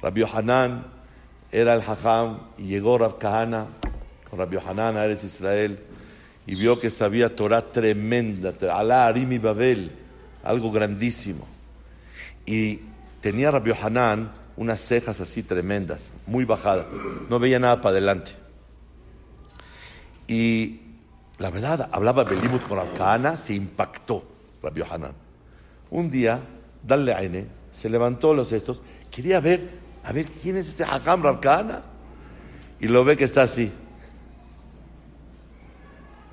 Rabbi 0.00 0.20
Yohanan 0.20 0.99
era 1.52 1.74
el 1.74 1.82
Hacham 1.82 2.38
y 2.58 2.64
llegó 2.64 2.98
Rav 2.98 3.18
Kahana 3.18 3.66
con 4.28 4.38
Rabbi 4.38 4.56
Yohanan 4.56 4.96
a 4.96 5.04
Eres 5.04 5.24
Israel 5.24 5.80
y 6.46 6.54
vio 6.54 6.78
que 6.78 6.90
sabía 6.90 7.34
Torah 7.34 7.62
tremenda, 7.70 8.54
Alá 8.72 9.06
Arim 9.06 9.32
y 9.32 9.38
Babel, 9.38 9.90
algo 10.42 10.70
grandísimo. 10.70 11.46
Y 12.46 12.80
tenía 13.20 13.50
Rabbi 13.50 13.70
Yohanan 13.70 14.32
unas 14.56 14.80
cejas 14.80 15.20
así 15.20 15.42
tremendas, 15.42 16.12
muy 16.26 16.44
bajadas, 16.44 16.86
no 17.28 17.38
veía 17.38 17.58
nada 17.58 17.80
para 17.80 17.90
adelante. 17.90 18.32
Y 20.26 20.80
la 21.38 21.50
verdad, 21.50 21.88
hablaba 21.92 22.24
Belimut 22.24 22.62
con 22.62 22.78
Rav 22.78 22.92
Kahana, 22.94 23.36
se 23.36 23.54
impactó 23.54 24.24
Rabbi 24.62 24.80
Yohanan. 24.80 25.14
Un 25.90 26.10
día, 26.10 26.40
Dale 26.82 27.14
Aine, 27.14 27.46
se 27.72 27.88
levantó 27.88 28.34
los 28.34 28.52
estos, 28.52 28.82
quería 29.10 29.40
ver, 29.40 29.70
a 30.04 30.12
ver 30.12 30.26
quién 30.26 30.56
es 30.56 30.68
este 30.68 30.84
Hakam 30.84 31.22
Rav 31.22 31.40
Kahana. 31.40 31.82
Y 32.80 32.88
lo 32.88 33.04
ve 33.04 33.16
que 33.16 33.24
está 33.24 33.42
así. 33.42 33.72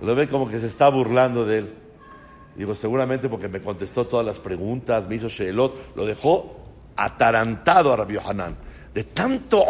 Lo 0.02 0.16
ve 0.16 0.28
como 0.28 0.48
que 0.48 0.60
se 0.60 0.68
está 0.68 0.90
burlando 0.90 1.46
de 1.46 1.60
él. 1.60 1.74
Digo, 2.56 2.74
seguramente 2.74 3.30
porque 3.30 3.48
me 3.48 3.62
contestó 3.62 4.08
todas 4.08 4.26
las 4.26 4.40
preguntas, 4.40 5.08
me 5.08 5.16
hizo 5.16 5.28
Sheelot, 5.28 5.96
lo 5.96 6.06
dejó 6.06 6.64
atarantado 6.96 7.94
a 7.94 7.98
Rabbi 7.98 8.16
Yohanan. 8.16 8.56
De 8.94 9.04
tanto 9.04 9.64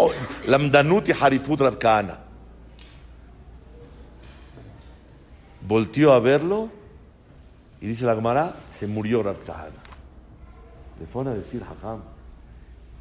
lamdanut 0.45 1.09
y 1.09 1.11
harifut 1.11 1.59
Rav 1.59 1.77
Kahana. 1.77 2.19
Volteó 5.67 6.13
a 6.13 6.19
verlo 6.21 6.69
y 7.81 7.87
dice 7.87 8.05
la 8.05 8.15
Gemara, 8.15 8.55
se 8.69 8.87
murió 8.87 9.21
Rav 9.21 9.43
Kahana. 9.43 9.83
Le 10.99 11.05
fueron 11.07 11.33
a 11.33 11.35
decir, 11.35 11.61
Hakam, 11.63 12.01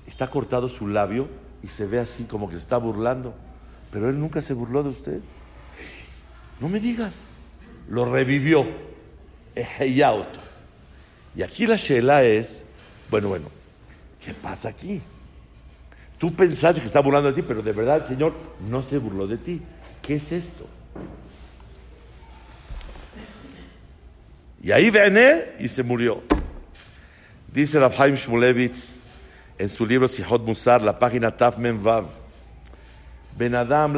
está 0.06 0.30
cortado 0.30 0.68
su 0.68 0.88
labio 0.88 1.28
y 1.62 1.68
se 1.68 1.86
ve 1.86 1.98
así 1.98 2.24
como 2.24 2.48
que 2.48 2.56
se 2.56 2.62
está 2.62 2.76
burlando. 2.76 3.34
Pero 3.90 4.08
él 4.08 4.18
nunca 4.18 4.40
se 4.40 4.54
burló 4.54 4.82
de 4.82 4.90
usted. 4.90 5.20
No 6.60 6.68
me 6.68 6.80
digas. 6.80 7.32
Lo 7.88 8.04
revivió. 8.04 8.66
Y 11.34 11.42
aquí 11.42 11.66
la 11.66 11.76
Sheela 11.76 12.22
es, 12.24 12.64
bueno, 13.10 13.28
bueno, 13.28 13.46
¿qué 14.24 14.34
pasa 14.34 14.68
aquí? 14.68 15.00
Tú 16.18 16.34
pensaste 16.34 16.80
que 16.80 16.86
está 16.86 17.00
burlando 17.00 17.30
de 17.30 17.40
ti, 17.40 17.46
pero 17.46 17.62
de 17.62 17.72
verdad 17.72 18.02
el 18.02 18.06
Señor 18.06 18.34
no 18.68 18.82
se 18.82 18.98
burló 18.98 19.26
de 19.26 19.36
ti. 19.36 19.62
¿Qué 20.02 20.16
es 20.16 20.32
esto? 20.32 20.66
Y 24.62 24.72
ahí 24.72 24.90
vene 24.90 25.52
y 25.58 25.68
se 25.68 25.82
murió. 25.82 26.22
Dice 27.52 27.78
Rafaim 27.78 28.14
Shmulevitz 28.14 29.00
en 29.58 29.68
su 29.68 29.86
libro 29.86 30.08
Sihot 30.08 30.44
Musar, 30.44 30.82
la 30.82 30.98
página 30.98 31.30
Taf 31.30 31.58
Men 31.58 31.82
Vav. 31.82 32.06
Ben 33.36 33.54
Adam, 33.54 33.94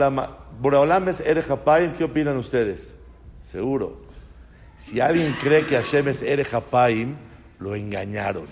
Boreolam 0.61 1.09
es 1.09 1.21
Erejapayim, 1.21 1.95
¿qué 1.95 2.05
opinan 2.05 2.37
ustedes? 2.37 2.97
Seguro. 3.43 4.01
Si 4.77 5.01
alguien 5.01 5.37
cree 5.41 5.65
que 5.65 5.77
Hashem 5.77 6.09
es 6.09 6.23
Erejapayim, 6.23 7.17
lo 7.59 7.75
engañaron. 7.75 8.47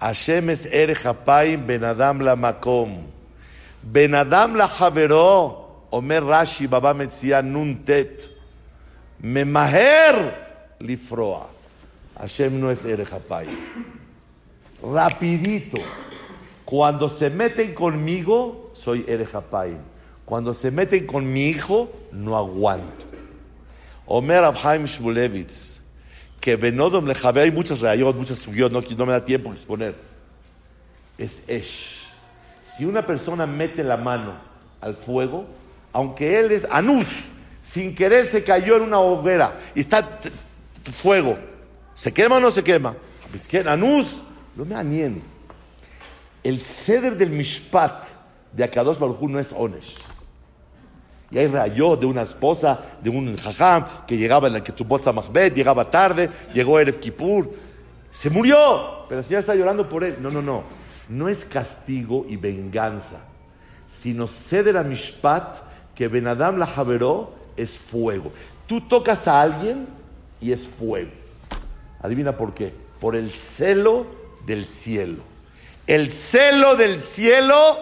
Hashem 0.00 0.50
es 0.50 0.66
Erejapayim, 0.66 1.66
Ben 1.66 1.84
Adam 1.84 2.20
la 2.20 2.36
Makom. 2.36 3.06
Ben 3.82 4.14
Adam 4.14 4.54
la 4.54 4.68
Javero, 4.68 5.86
Omer 5.90 6.22
Rashi, 6.22 6.66
Baba 6.66 6.94
Metzia, 6.94 7.42
Nun 7.42 7.84
Tet. 7.84 8.32
Memaher 9.22 10.76
Lifroa. 10.80 11.48
Hashem 12.18 12.60
no 12.60 12.70
es 12.70 12.84
Erejapayim. 12.84 13.99
Rapidito. 14.82 15.80
Cuando 16.64 17.08
se 17.08 17.30
meten 17.30 17.74
conmigo, 17.74 18.70
soy 18.74 19.04
Erejapayim. 19.06 19.78
Cuando 20.24 20.54
se 20.54 20.70
meten 20.70 21.06
con 21.06 21.32
mi 21.32 21.48
hijo, 21.48 21.90
no 22.12 22.36
aguanto. 22.36 23.06
Omer 24.06 24.44
Abhaim 24.44 24.86
Shmulevitz, 24.86 25.82
que 26.40 26.56
Benodom 26.56 27.06
Lejabe, 27.06 27.42
hay 27.42 27.50
muchas 27.50 27.80
rayos, 27.80 28.14
muchas 28.14 28.38
subió, 28.38 28.68
no, 28.68 28.80
no 28.80 29.06
me 29.06 29.12
da 29.12 29.24
tiempo 29.24 29.50
de 29.50 29.56
exponer. 29.56 29.94
Es 31.18 31.44
Esh. 31.48 32.08
Si 32.60 32.84
una 32.84 33.04
persona 33.04 33.46
mete 33.46 33.82
la 33.82 33.96
mano 33.96 34.34
al 34.80 34.94
fuego, 34.94 35.46
aunque 35.92 36.38
él 36.38 36.52
es 36.52 36.66
Anus, 36.70 37.26
sin 37.62 37.94
querer 37.94 38.26
se 38.26 38.42
cayó 38.42 38.76
en 38.76 38.82
una 38.82 39.00
hoguera 39.00 39.58
y 39.74 39.80
está 39.80 40.08
fuego, 40.96 41.38
¿se 41.94 42.12
quema 42.12 42.36
o 42.36 42.40
no 42.40 42.50
se 42.50 42.62
quema? 42.62 42.94
Pues 43.30 43.48
Anus, 43.66 44.22
anien. 44.74 45.22
El 46.42 46.58
ceder 46.60 47.16
del 47.16 47.30
Mishpat 47.30 48.04
de 48.52 48.64
Akadosh 48.64 48.98
Baruj 48.98 49.22
no 49.22 49.38
es 49.38 49.52
Onesh. 49.52 49.96
Y 51.30 51.38
hay 51.38 51.46
rayó 51.46 51.96
de 51.96 52.06
una 52.06 52.22
esposa, 52.22 52.80
de 53.00 53.10
un 53.10 53.36
jajam, 53.36 53.84
que 54.06 54.16
llegaba 54.16 54.48
en 54.48 54.54
la 54.54 54.64
que 54.64 54.72
tuvo 54.72 54.98
Mahbet, 55.12 55.54
llegaba 55.54 55.88
tarde, 55.88 56.28
llegó 56.52 56.80
Erev 56.80 56.98
Kippur, 56.98 57.50
se 58.10 58.28
murió, 58.30 59.04
pero 59.08 59.20
la 59.20 59.22
señora 59.22 59.40
está 59.40 59.54
llorando 59.54 59.88
por 59.88 60.02
él. 60.02 60.16
No, 60.20 60.30
no, 60.30 60.42
no. 60.42 60.64
No 61.08 61.28
es 61.28 61.44
castigo 61.44 62.26
y 62.28 62.36
venganza, 62.36 63.20
sino 63.88 64.26
ceder 64.26 64.76
a 64.76 64.82
Mishpat, 64.82 65.58
que 65.94 66.08
Benadam 66.08 66.56
la 66.56 66.66
Javeró 66.66 67.32
es 67.56 67.78
fuego. 67.78 68.32
Tú 68.66 68.80
tocas 68.80 69.28
a 69.28 69.40
alguien 69.40 69.86
y 70.40 70.52
es 70.52 70.66
fuego. 70.66 71.10
Adivina 72.02 72.36
por 72.36 72.54
qué. 72.54 72.72
Por 73.00 73.16
el 73.16 73.30
celo 73.30 74.06
del 74.50 74.66
cielo. 74.66 75.22
El 75.86 76.10
celo 76.10 76.74
del 76.74 76.98
cielo 76.98 77.78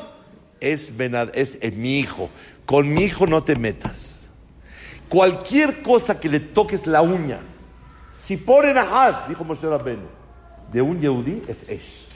es, 0.60 0.92
es 0.92 1.72
mi 1.74 1.98
hijo. 1.98 2.28
Con 2.66 2.92
mi 2.92 3.04
hijo 3.04 3.26
no 3.26 3.42
te 3.42 3.56
metas. 3.56 4.28
Cualquier 5.08 5.82
cosa 5.82 6.20
que 6.20 6.28
le 6.28 6.40
toques 6.40 6.86
la 6.86 7.00
uña, 7.00 7.40
si 8.20 8.36
ponen 8.36 8.76
a 8.76 9.24
dijo 9.26 9.42
Moshe 9.44 9.66
Rabbeinu, 9.66 10.06
de 10.70 10.82
un 10.82 11.00
Yehudi 11.00 11.42
es 11.48 11.70
Esh. 11.70 12.06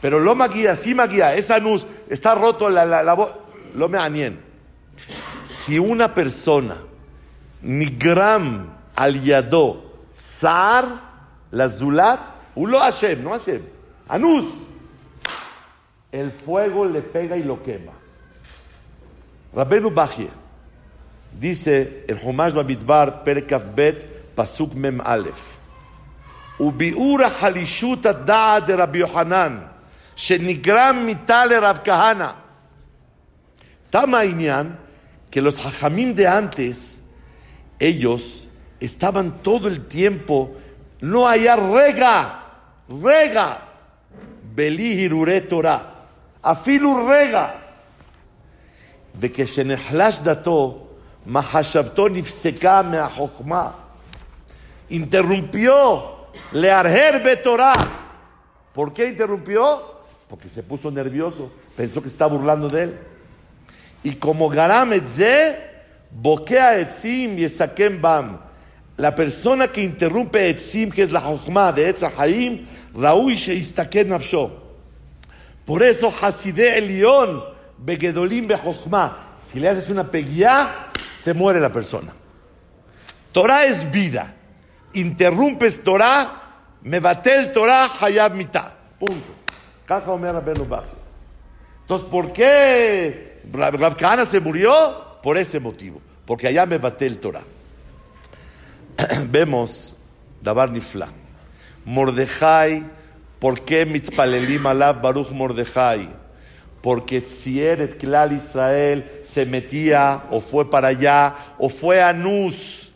Pero 0.00 0.18
lo 0.18 0.34
maguía, 0.34 0.74
sí 0.74 0.94
maguía, 0.94 1.34
esa 1.36 1.56
anus, 1.56 1.86
está 2.10 2.34
roto 2.34 2.68
la, 2.68 2.84
la, 2.84 3.04
la 3.04 3.34
lo 3.76 3.88
me 3.88 3.98
anien. 3.98 4.40
Si 5.44 5.78
una 5.78 6.12
persona, 6.12 6.78
nigram 7.62 8.74
al 8.96 9.22
yado, 9.22 9.92
zar, 10.16 10.86
la 11.52 11.68
zulat, 11.68 12.20
ulo 12.56 12.80
Hashem, 12.80 13.22
no 13.22 13.30
Hashem, 13.30 13.73
anus, 14.07 14.63
el 16.11 16.31
fuego 16.31 16.85
le 16.85 17.01
pega 17.01 17.37
y 17.37 17.43
lo 17.43 17.61
quema. 17.61 17.93
Rabenu 19.53 19.89
Bachie 19.89 20.29
dice 21.39 22.05
en 22.07 22.19
Humash 22.23 22.53
Bamidbar 22.53 23.23
Perkaf 23.23 23.63
Bet 23.75 24.35
Pasuk 24.35 24.73
Mem 24.73 25.01
Aleph 25.01 25.57
וביאור 26.59 27.23
החלישות 27.23 28.05
הדעת 28.05 28.65
דרבי 28.65 28.99
יוחנן 28.99 29.59
שנגרם 30.15 31.03
מיתה 31.05 31.45
לרב 31.45 31.79
כהנא. 31.83 32.31
תם 33.89 34.15
העניין 34.15 34.75
que 35.31 35.41
los 35.41 35.59
hajamim 35.59 36.15
de 36.15 36.27
antes, 36.27 37.03
ellos 37.79 38.47
estaban 38.79 39.41
todo 39.43 39.67
el 39.67 39.85
tiempo, 39.85 40.55
no 41.01 41.27
haya 41.27 41.55
rega, 41.55 42.43
rega, 42.89 43.59
beli 44.55 44.95
hirure 44.95 45.41
Torah, 45.41 45.81
afilu 46.43 47.07
rega. 47.07 47.69
וכשנחלש 49.19 50.19
דתו, 50.19 50.87
מחשבתו 51.25 52.07
נפסקה 52.07 52.81
מהחוכמה. 52.81 53.71
Interrumpió 54.89 55.73
learher 56.53 57.21
betorah. 57.23 57.87
¿Por 58.73 58.93
qué 58.93 59.09
interrumpió? 59.09 59.83
Porque 60.27 60.47
se 60.47 60.63
puso 60.63 60.89
nervioso, 60.89 61.51
pensó 61.75 62.01
que 62.01 62.07
estaba 62.07 62.33
burlando 62.35 62.67
de 62.69 62.83
él. 62.83 62.97
Y 64.03 64.13
como 64.13 64.49
garam 64.49 64.93
etze, 64.93 65.57
bokea 66.11 66.79
etzim 66.79 67.37
y 67.37 67.43
esakem 67.43 68.01
bam. 68.01 68.39
La 68.97 69.13
persona 69.15 69.67
que 69.67 69.83
interrumpe 69.83 70.49
etzim, 70.49 70.89
que 70.91 71.01
es 71.01 71.11
la 71.11 71.21
jochma 71.21 71.71
de 71.71 71.89
Etz 71.89 72.03
Raúi 72.94 73.34
sheistaken. 73.34 74.16
Por 75.64 75.82
eso 75.82 76.12
Hasideh 76.20 76.78
Elión, 76.78 77.42
Begedolim 77.78 78.46
Bejochma. 78.46 79.36
Si 79.38 79.58
le 79.60 79.68
haces 79.68 79.90
una 79.90 80.10
peguía, 80.10 80.88
se 81.18 81.34
muere 81.34 81.60
la 81.60 81.72
persona. 81.72 82.14
Torah 83.32 83.64
es 83.64 83.90
vida. 83.90 84.34
Interrumpes 84.92 85.82
Torah, 85.82 86.42
el 86.84 87.52
Torah, 87.52 87.90
hayab 88.00 88.34
mitad. 88.34 88.72
Punto. 88.98 89.34
Caja 89.86 90.12
Omer 90.12 90.34
Entonces, 91.80 92.08
¿por 92.08 92.32
qué 92.32 93.42
Rav 93.52 93.96
Kahana 93.96 94.24
se 94.24 94.40
murió? 94.40 94.72
Por 95.22 95.36
ese 95.36 95.58
motivo, 95.58 96.00
porque 96.24 96.48
allá 96.48 96.64
me 96.66 96.78
bate 96.78 97.06
el 97.06 97.18
Torah. 97.18 97.42
Vemos 99.28 99.96
Dabar 100.40 100.70
Nifla. 100.70 101.23
Mordejai, 101.84 102.84
¿por 103.38 103.60
qué 103.60 103.84
mitpalelim 103.84 104.66
alav 104.66 105.02
Baruch 105.02 105.30
Mordejai? 105.30 106.08
Porque 106.80 107.20
Tzieret 107.20 107.98
Klal 107.98 108.32
Israel 108.32 109.10
se 109.22 109.46
metía 109.46 110.24
o 110.30 110.40
fue 110.40 110.68
para 110.68 110.88
allá 110.88 111.34
o 111.58 111.68
fue 111.68 112.02
a 112.02 112.12
Nus, 112.12 112.92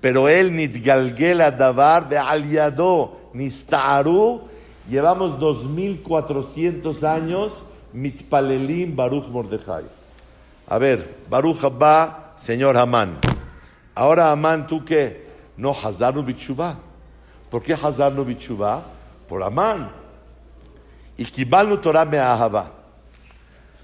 pero 0.00 0.28
él 0.28 0.54
nitgalgela 0.54 1.50
davar 1.50 2.08
de 2.08 2.18
aliado 2.18 3.30
nistaru. 3.32 4.42
Llevamos 4.88 5.38
2400 5.38 7.04
años 7.04 7.52
mitpalelim 7.92 8.94
Baruch 8.94 9.28
Mordejai. 9.28 9.84
A 10.66 10.78
ver, 10.78 11.16
Baruch 11.28 11.64
Abba, 11.64 12.32
señor 12.36 12.76
Amán. 12.76 13.18
Ahora 13.94 14.30
Amán, 14.32 14.66
¿tú 14.66 14.84
qué? 14.84 15.26
No, 15.56 15.70
Hazarnu 15.70 16.22
Bichuvah. 16.22 16.83
¿Por 17.54 17.62
qué 17.62 17.72
Hazarno 17.72 18.24
Bichuvá? 18.24 18.82
Por 19.28 19.40
Amán. 19.44 19.88
Y 21.16 21.24
Kibalnu 21.24 21.76
Torah 21.76 22.04
Me'ahava. 22.04 22.68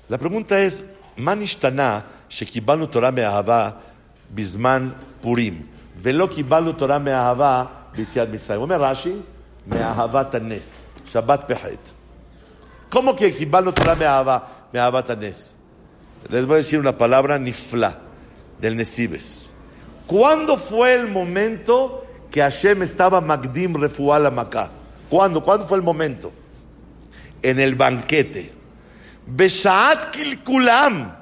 La 0.08 0.18
pregunta 0.18 0.58
es, 0.58 0.82
Manishtana 1.16 2.04
Shekibalnu 2.28 2.88
Torah 2.88 3.12
Me'ahava 3.12 3.80
Bisman 4.28 4.92
Purim. 5.22 5.68
Velo 5.94 6.28
Kibalnu 6.28 6.72
Torah 6.72 6.98
Me'ahava 6.98 7.92
Bitziad 7.94 8.28
Mitzrayim. 8.28 8.60
Omer 8.64 8.80
Rashi, 8.80 9.22
Me'ahavat 9.66 10.34
Anes. 10.34 10.88
Shabbat 11.06 11.46
Pehet. 11.46 11.78
¿Cómo 12.90 13.14
que 13.14 13.32
Kibalnu 13.32 13.70
Torah 13.70 13.94
Me'ahavat 13.94 15.10
Anes? 15.10 15.54
Les 16.28 16.44
voy 16.44 16.54
a 16.54 16.58
decir 16.58 16.80
una 16.80 16.98
palabra, 16.98 17.38
nifla, 17.38 18.00
del 18.58 18.76
Nesibes. 18.76 19.54
¿Cuándo 20.08 20.56
fue 20.56 20.94
el 20.94 21.06
momento 21.06 22.09
que 22.30 22.40
Hashem 22.40 22.82
estaba 22.82 23.20
Magdim 23.20 23.74
Refual 23.74 24.32
Maká? 24.32 24.70
¿Cuándo? 25.08 25.42
¿Cuándo 25.42 25.66
fue 25.66 25.78
el 25.78 25.82
momento? 25.82 26.32
En 27.42 27.58
el 27.58 27.74
banquete. 27.74 28.52
Beshaat 29.26 30.10
Kilkulam, 30.10 31.12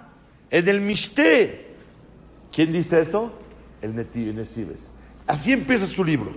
en 0.51 0.69
el 0.69 0.81
Mishte. 0.81 1.75
¿Quién 2.53 2.73
dice 2.73 3.01
eso? 3.01 3.33
El 3.81 3.95
Nesibes. 3.95 4.93
Así 5.27 5.53
empieza 5.53 5.87
su 5.87 6.05
libro. 6.05 6.33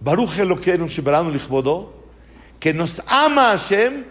Baruch 0.00 0.38
Elokeinu 0.38 0.86
Sheberanu 0.88 1.30
Lichbodo, 1.30 1.92
que 2.58 2.72
nos 2.72 3.02
ama 3.06 3.48
Hashem 3.48 4.04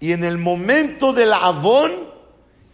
y 0.00 0.12
en 0.12 0.24
el 0.24 0.38
momento 0.38 1.12
del 1.12 1.32
Avon 1.32 1.92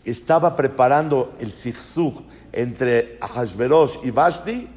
estaba 0.05 0.57
preparando 0.57 1.33
el 1.41 1.53
Sichsug 1.53 2.23
entre 2.53 3.19
Ahashverosh 3.21 3.99
y 4.05 4.11
Vashti 4.11 4.69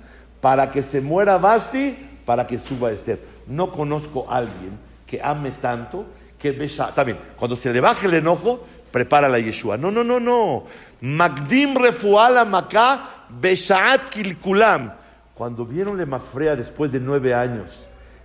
para 0.41 0.71
que 0.71 0.83
se 0.83 1.01
muera 1.01 1.37
Vashti, 1.37 1.95
para 2.25 2.45
que 2.45 2.57
suba 2.57 2.91
Esther. 2.91 3.19
No 3.47 3.71
conozco 3.71 4.25
a 4.29 4.37
alguien 4.37 4.77
que 5.05 5.21
ame 5.21 5.51
tanto 5.51 6.05
que 6.37 6.51
Besha. 6.51 6.93
También, 6.93 7.19
cuando 7.35 7.55
se 7.55 7.73
le 7.73 7.81
baje 7.81 8.07
el 8.07 8.13
enojo, 8.13 8.63
prepara 8.91 9.27
la 9.27 9.39
Yeshua. 9.39 9.77
No, 9.77 9.91
no, 9.91 10.03
no, 10.03 10.19
no. 10.19 10.63
Magdim 11.01 11.75
refuala 11.75 12.45
maká 12.45 13.03
beshaat 13.29 14.09
kilkulam. 14.09 14.93
Cuando 15.33 15.65
vieron 15.65 15.97
le 15.97 16.05
Mafrea 16.05 16.55
después 16.55 16.91
de 16.91 16.99
nueve 16.99 17.33
años 17.33 17.69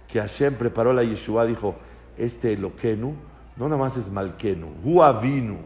que 0.08 0.20
Hashem 0.20 0.54
preparó 0.54 0.92
la 0.92 1.04
Yeshua, 1.04 1.46
dijo: 1.46 1.76
Este 2.18 2.52
Eloquenu 2.52 3.14
no 3.56 3.68
nada 3.68 3.80
más 3.80 3.96
es 3.96 4.10
Malkenu, 4.10 4.66
Hu 4.84 5.02
Avinu. 5.02 5.58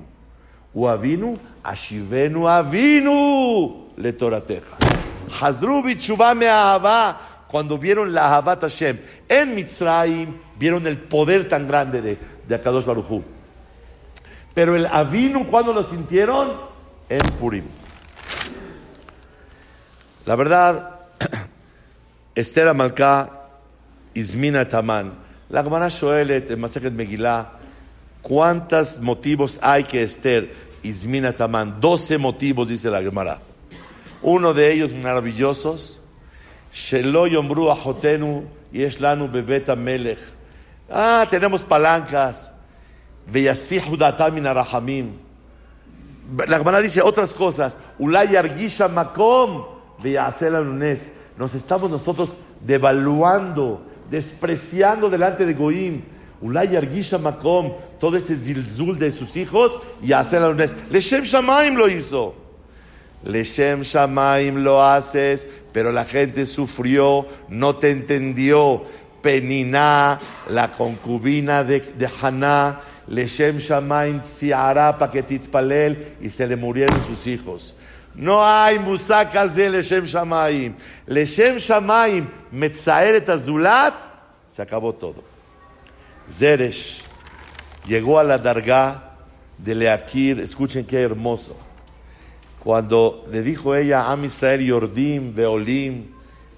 Hu 0.74 0.87
Avinu, 0.87 1.38
Ashivenu 1.62 2.46
Avinu 2.46 3.88
le 3.96 4.12
Torateja. 5.29 5.47
Hazru 5.47 5.83
bichuvah 5.83 6.35
me 6.35 6.47
ahava. 6.47 7.19
Cuando 7.49 7.79
vieron 7.79 8.12
la 8.12 8.27
Ahavat 8.27 8.61
Hashem 8.61 8.99
en 9.27 9.55
Mitzrayim, 9.55 10.37
vieron 10.59 10.87
el 10.87 10.99
poder 10.99 11.49
tan 11.49 11.67
grande 11.67 12.03
de, 12.03 12.19
de 12.47 12.55
Akadosh 12.55 12.85
Baruchu. 12.85 13.25
Pero 14.53 14.77
el 14.77 14.87
Avinu, 14.87 15.47
cuando 15.47 15.73
lo 15.73 15.83
sintieron? 15.83 16.61
En 17.09 17.21
Purim. 17.41 17.64
La 20.27 20.37
verdad, 20.37 20.97
Esther 22.35 22.69
Amalcá, 22.69 23.31
Izmina 24.12 24.69
Taman. 24.69 25.14
La 25.49 25.62
Gemara 25.62 25.88
Shoelet 25.88 26.51
en 26.51 26.97
Megillah, 26.97 27.53
¿cuántos 28.21 29.01
motivos 29.01 29.59
hay 29.62 29.85
que 29.85 30.03
Esther, 30.03 30.53
Izmina 30.83 31.33
Taman? 31.33 31.81
Doce 31.81 32.19
motivos, 32.19 32.69
dice 32.69 32.91
la 32.91 33.01
Gemara. 33.01 33.47
Uno 34.22 34.52
de 34.52 34.72
ellos 34.72 34.92
maravillosos, 34.92 36.00
Shelo 36.72 37.26
Yombru 37.26 37.70
Ahotenu 37.70 38.44
Yeshlanu 38.72 39.28
Bebeta 39.28 39.76
Melech. 39.76 40.18
Ah, 40.90 41.26
tenemos 41.31 41.64
palancas. 41.64 42.52
La 46.46 46.59
Gemara 46.59 46.81
dice 46.81 47.02
otras 47.02 47.35
cosas. 47.35 47.78
Ulay 47.98 48.37
Argisha 48.37 48.88
Makom 48.88 49.64
Lunes. 50.02 51.12
Nos 51.37 51.54
estamos 51.54 51.90
nosotros 51.90 52.35
devaluando, 52.64 53.83
despreciando 54.11 55.09
delante 55.11 55.44
de 55.44 55.54
Goim. 55.54 56.02
Ulay 56.40 56.76
Argisha 56.76 57.18
Makom, 57.18 57.72
todo 57.98 58.16
ese 58.16 58.37
zilzul 58.37 58.98
de 58.98 59.12
sus 59.12 59.37
hijos, 59.37 59.78
y 60.02 60.12
Lunes. 60.12 60.74
Leshem 60.90 61.24
Shamaim 61.24 61.74
lo 61.74 61.88
hizo. 61.88 62.47
Leshem 63.24 63.83
Shamaim 63.83 64.62
lo 64.62 64.83
haces, 64.83 65.46
pero 65.72 65.92
la 65.92 66.04
gente 66.04 66.46
sufrió, 66.46 67.26
no 67.48 67.76
te 67.76 67.90
entendió. 67.90 68.83
Peniná, 69.22 70.20
la 70.48 70.70
concubina 70.70 71.64
de, 71.64 71.81
de 71.81 72.09
Haná, 72.22 72.81
Leshem 73.09 73.57
Shamaim 73.57 74.20
Tziara 74.20 74.96
para 74.96 75.11
que 75.11 75.24
titpalel 75.24 76.16
y 76.20 76.31
se 76.31 76.46
le 76.46 76.54
murieron 76.54 77.04
sus 77.04 77.26
hijos. 77.26 77.74
No 78.14 78.46
hay 78.46 78.78
musacas 78.78 79.57
de 79.57 79.70
Leshem 79.70 80.04
Shamaim. 80.04 80.74
Leshem 81.07 81.59
Shamaim, 81.59 82.28
Metzaeret 82.52 83.28
Azulat, 83.28 83.94
se 84.46 84.62
acabó 84.62 84.94
todo. 84.94 85.24
Zeresh 86.28 87.07
llegó 87.87 88.18
a 88.18 88.24
la 88.24 88.38
Dargá 88.38 89.14
de 89.57 89.74
Leakir, 89.74 90.40
escuchen 90.40 90.85
qué 90.85 91.00
hermoso. 91.00 91.57
Cuando 92.59 93.25
le 93.31 93.42
dijo 93.42 93.75
ella, 93.75 94.11
Am 94.11 94.25
Israel 94.25 94.61
Yordim, 94.61 95.33
Veolim, 95.35 96.07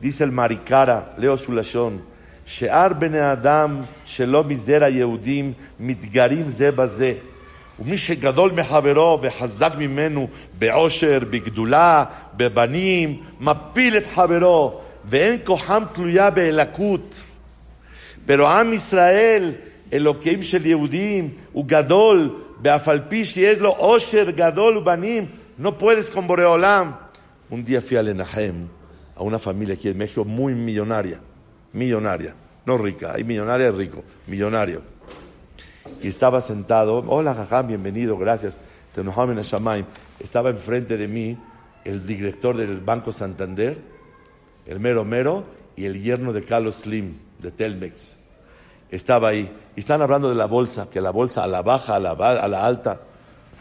dice 0.00 0.24
el 0.24 0.32
Marikara, 0.32 1.14
leo 1.18 1.36
su 1.36 1.52
lashon, 1.52 2.00
שאר 2.46 2.92
בני 2.98 3.32
אדם 3.32 3.82
שלא 4.04 4.44
מזרע 4.44 4.88
יהודים 4.88 5.52
מתגרים 5.80 6.50
זה 6.50 6.70
בזה. 6.70 7.14
ומי 7.78 7.98
שגדול 7.98 8.52
מחברו 8.52 9.18
וחזק 9.22 9.72
ממנו 9.78 10.28
בעושר, 10.58 11.18
בגדולה, 11.30 12.04
בבנים, 12.36 13.22
מפיל 13.40 13.96
את 13.96 14.04
חברו, 14.14 14.80
ואין 15.04 15.38
כוחם 15.44 15.82
תלויה 15.92 16.30
באלקות. 16.30 17.24
pero 18.26 18.46
עם 18.46 18.72
ישראל, 18.72 19.52
אלוקים 19.92 20.42
של 20.42 20.66
יהודים, 20.66 21.28
הוא 21.52 21.64
גדול, 21.66 22.30
ואף 22.64 22.88
על 22.88 23.00
פי 23.08 23.24
שיש 23.24 23.58
לו 23.58 23.70
עושר 23.70 24.30
גדול 24.30 24.76
ובנים, 24.76 25.26
no 25.60 25.76
puedes 25.76 26.10
con 26.10 26.26
Boreolam. 26.26 26.96
Un 27.50 27.64
día 27.64 27.82
fui 27.82 27.98
a 27.98 28.02
Lenahem, 28.02 28.66
a 29.14 29.22
una 29.22 29.38
familia 29.38 29.74
aquí 29.74 29.88
en 29.88 29.98
México 29.98 30.24
muy 30.24 30.54
millonaria, 30.54 31.20
millonaria, 31.74 32.34
no 32.64 32.78
rica, 32.78 33.12
hay 33.14 33.24
millonaria 33.24 33.68
y 33.68 33.70
rico, 33.70 34.02
millonario. 34.26 34.80
Y 36.00 36.08
estaba 36.08 36.40
sentado, 36.40 37.04
hola 37.06 37.34
jajam, 37.34 37.66
bienvenido, 37.68 38.16
gracias, 38.16 38.58
estaba 40.18 40.50
enfrente 40.50 40.96
de 40.96 41.08
mí 41.08 41.38
el 41.84 42.06
director 42.06 42.56
del 42.56 42.80
Banco 42.80 43.12
Santander, 43.12 43.76
el 44.64 44.80
mero 44.80 45.04
mero, 45.04 45.44
y 45.76 45.84
el 45.84 46.02
yerno 46.02 46.32
de 46.32 46.42
Carlos 46.42 46.76
Slim, 46.76 47.18
de 47.38 47.50
Telmex. 47.50 48.16
Estaba 48.90 49.28
ahí. 49.28 49.50
Y 49.76 49.80
están 49.80 50.00
hablando 50.00 50.30
de 50.30 50.34
la 50.34 50.46
bolsa, 50.46 50.88
que 50.90 51.00
la 51.00 51.10
bolsa 51.10 51.44
a 51.44 51.46
la 51.46 51.62
baja, 51.62 51.96
a 51.96 52.48
la 52.48 52.66
alta. 52.66 53.00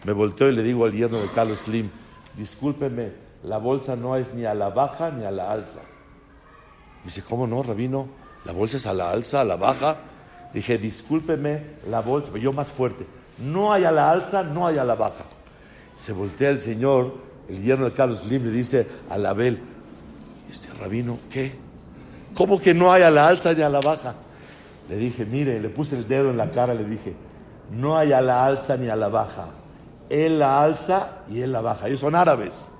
Me 0.05 0.13
volteo 0.13 0.49
y 0.49 0.55
le 0.55 0.63
digo 0.63 0.85
al 0.85 0.93
yerno 0.93 1.19
de 1.19 1.27
Carlos 1.27 1.59
Slim, 1.59 1.89
discúlpeme, 2.37 3.11
la 3.43 3.57
bolsa 3.57 3.95
no 3.95 4.15
es 4.15 4.33
ni 4.33 4.45
a 4.45 4.53
la 4.53 4.69
baja 4.69 5.11
ni 5.11 5.25
a 5.25 5.31
la 5.31 5.51
alza. 5.51 5.81
dice, 7.03 7.21
¿cómo 7.21 7.47
no, 7.47 7.63
rabino? 7.63 8.07
La 8.45 8.53
bolsa 8.53 8.77
es 8.77 8.87
a 8.87 8.93
la 8.93 9.11
alza, 9.11 9.41
a 9.41 9.43
la 9.43 9.57
baja. 9.57 9.97
Dije, 10.53 10.77
discúlpeme, 10.77 11.63
la 11.89 12.01
bolsa, 12.01 12.29
pero 12.31 12.43
yo 12.43 12.53
más 12.53 12.71
fuerte. 12.71 13.05
No 13.37 13.71
hay 13.71 13.85
a 13.85 13.91
la 13.91 14.11
alza, 14.11 14.43
no 14.43 14.67
hay 14.67 14.77
a 14.77 14.83
la 14.83 14.95
baja. 14.95 15.23
Se 15.95 16.13
voltea 16.13 16.49
el 16.49 16.59
señor, 16.59 17.13
el 17.47 17.61
yerno 17.61 17.85
de 17.85 17.93
Carlos 17.93 18.19
Slim, 18.19 18.43
le 18.43 18.51
dice 18.51 18.87
a 19.09 19.17
la 19.17 19.31
Abel, 19.31 19.61
este 20.49 20.73
rabino, 20.73 21.19
¿qué? 21.29 21.53
¿Cómo 22.33 22.59
que 22.59 22.73
no 22.73 22.91
hay 22.91 23.03
a 23.03 23.11
la 23.11 23.27
alza 23.27 23.53
ni 23.53 23.61
a 23.61 23.69
la 23.69 23.79
baja? 23.79 24.15
Le 24.89 24.97
dije, 24.97 25.25
mire, 25.25 25.59
le 25.59 25.69
puse 25.69 25.95
el 25.95 26.07
dedo 26.07 26.31
en 26.31 26.37
la 26.37 26.51
cara, 26.51 26.73
le 26.73 26.85
dije, 26.85 27.13
no 27.71 27.97
hay 27.97 28.13
a 28.13 28.21
la 28.21 28.45
alza 28.45 28.77
ni 28.77 28.89
a 28.89 28.95
la 28.95 29.09
baja. 29.09 29.47
Él 30.09 30.39
la 30.39 30.61
alza 30.63 31.09
y 31.29 31.41
él 31.41 31.51
la 31.51 31.61
baja. 31.61 31.87
Ellos 31.87 31.99
son 31.99 32.15
árabes. 32.15 32.71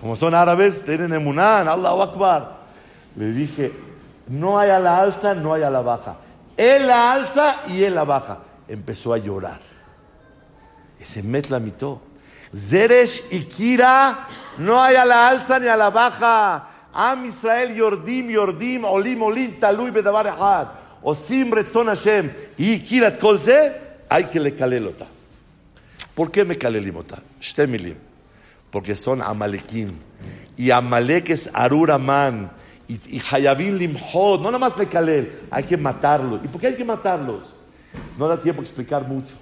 Como 0.00 0.14
son 0.14 0.34
árabes, 0.34 0.84
tienen 0.84 1.12
emunán, 1.12 1.66
Allahu 1.66 2.02
Akbar. 2.02 2.58
Le 3.16 3.32
dije, 3.32 3.72
no 4.28 4.58
hay 4.58 4.70
a 4.70 4.78
la 4.78 5.00
alza, 5.00 5.34
no 5.34 5.54
hay 5.54 5.62
a 5.62 5.70
la 5.70 5.80
baja. 5.80 6.16
Él 6.56 6.86
la 6.86 7.12
alza 7.12 7.62
y 7.68 7.82
él 7.82 7.94
la 7.94 8.04
baja. 8.04 8.38
Empezó 8.68 9.12
a 9.12 9.18
llorar. 9.18 9.60
Ese 11.00 11.22
met 11.22 11.50
la 11.50 11.58
mitó. 11.58 12.00
Zeresh 12.54 13.24
y 13.30 13.40
Kira, 13.40 14.26
no 14.58 14.82
hay 14.82 14.96
a 14.96 15.04
la 15.04 15.28
alza 15.28 15.58
ni 15.58 15.66
a 15.66 15.76
la 15.76 15.90
baja. 15.90 16.68
Am 16.92 17.24
Israel, 17.24 17.74
Yordim, 17.74 18.30
Yordim, 18.30 18.84
Olim, 18.84 19.22
Olim, 19.22 19.58
Talui, 19.58 19.90
Bedabar, 19.90 20.26
Ahad. 20.28 20.68
Osim, 21.02 21.52
Retzon 21.52 21.86
Hashem. 21.86 22.32
Y 22.56 22.80
Kirat 22.80 23.18
Kolze, 23.18 24.04
hay 24.08 24.24
que 24.24 24.40
le 24.40 24.54
calelota. 24.54 25.06
¿Por 26.18 26.32
qué 26.32 26.44
me 26.44 26.58
calelimota? 26.58 27.22
Shtemilim. 27.40 27.94
Porque 28.72 28.96
son 28.96 29.22
Amalekim. 29.22 29.92
Y 30.56 30.72
Amalek 30.72 31.30
es 31.30 31.48
Aruraman. 31.54 32.50
Y, 32.88 32.94
y 33.18 33.22
Hayavim 33.30 33.76
Limhod. 33.76 34.40
No 34.40 34.46
nada 34.50 34.58
más 34.58 34.76
le 34.76 34.88
calel. 34.88 35.42
Hay 35.48 35.62
que 35.62 35.76
matarlos. 35.76 36.40
¿Y 36.44 36.48
por 36.48 36.60
qué 36.60 36.66
hay 36.66 36.74
que 36.74 36.84
matarlos? 36.84 37.44
No 38.18 38.26
da 38.26 38.40
tiempo 38.40 38.62
a 38.62 38.64
explicar 38.64 39.06
mucho. 39.06 39.36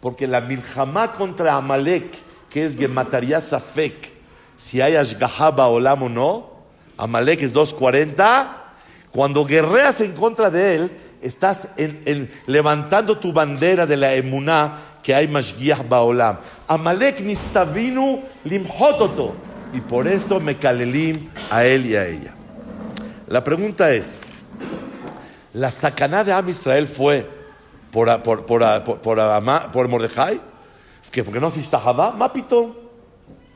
Porque 0.00 0.26
la 0.26 0.40
milhamá 0.40 1.12
contra 1.12 1.54
Amalek, 1.54 2.16
que 2.48 2.64
es 2.64 2.74
que 2.74 2.88
mataría 2.88 3.38
Safek, 3.42 4.14
si 4.56 4.80
hay 4.80 4.96
Ashgahaba 4.96 5.68
Olam 5.68 6.04
o 6.04 6.08
no, 6.08 6.50
Amalek 6.96 7.42
es 7.42 7.52
240. 7.52 8.64
Cuando 9.10 9.44
guerreas 9.44 10.00
en 10.00 10.12
contra 10.12 10.48
de 10.48 10.76
él, 10.76 10.92
estás 11.20 11.68
levantando 12.46 13.18
tu 13.18 13.34
bandera 13.34 13.84
de 13.84 13.98
la 13.98 14.14
emuná 14.14 14.95
que 15.06 15.14
hay 15.14 15.28
Mashgiach 15.28 15.88
Baolam. 15.88 16.38
Amalek 16.66 17.20
nistavinu 17.20 18.24
limhototo. 18.42 19.36
Y 19.72 19.80
por 19.80 20.08
eso 20.08 20.40
me 20.40 20.56
calelim 20.58 21.28
a 21.48 21.64
él 21.64 21.86
y 21.86 21.94
a 21.94 22.06
ella. 22.08 22.34
La 23.28 23.44
pregunta 23.44 23.92
es, 23.92 24.20
¿la 25.52 25.70
sacaná 25.70 26.24
de 26.24 26.32
Am 26.32 26.48
Israel 26.48 26.88
fue 26.88 27.24
por, 27.92 28.20
por, 28.20 28.46
por, 28.46 28.82
por, 28.82 29.00
por, 29.70 29.88
Mordejai? 29.88 30.40
¿Que 31.12 31.22
porque 31.22 31.38
no 31.38 31.52
se 31.52 31.60
estajaba? 31.60 32.10
Mapito. 32.10 32.74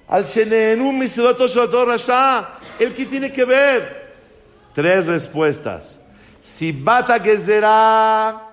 Al 0.07 0.25
Shenenu 0.25 0.93
Misidoto 0.93 1.49
Shotor 1.49 1.89
Rasha. 1.89 2.49
¿El 2.79 2.95
que 2.95 3.07
tiene 3.07 3.33
que 3.33 3.45
ver? 3.45 4.15
Tres 4.73 5.09
respuestas. 5.09 6.01
Si 6.39 6.71
bata 6.71 7.21
que 7.21 7.37
será 7.39 8.51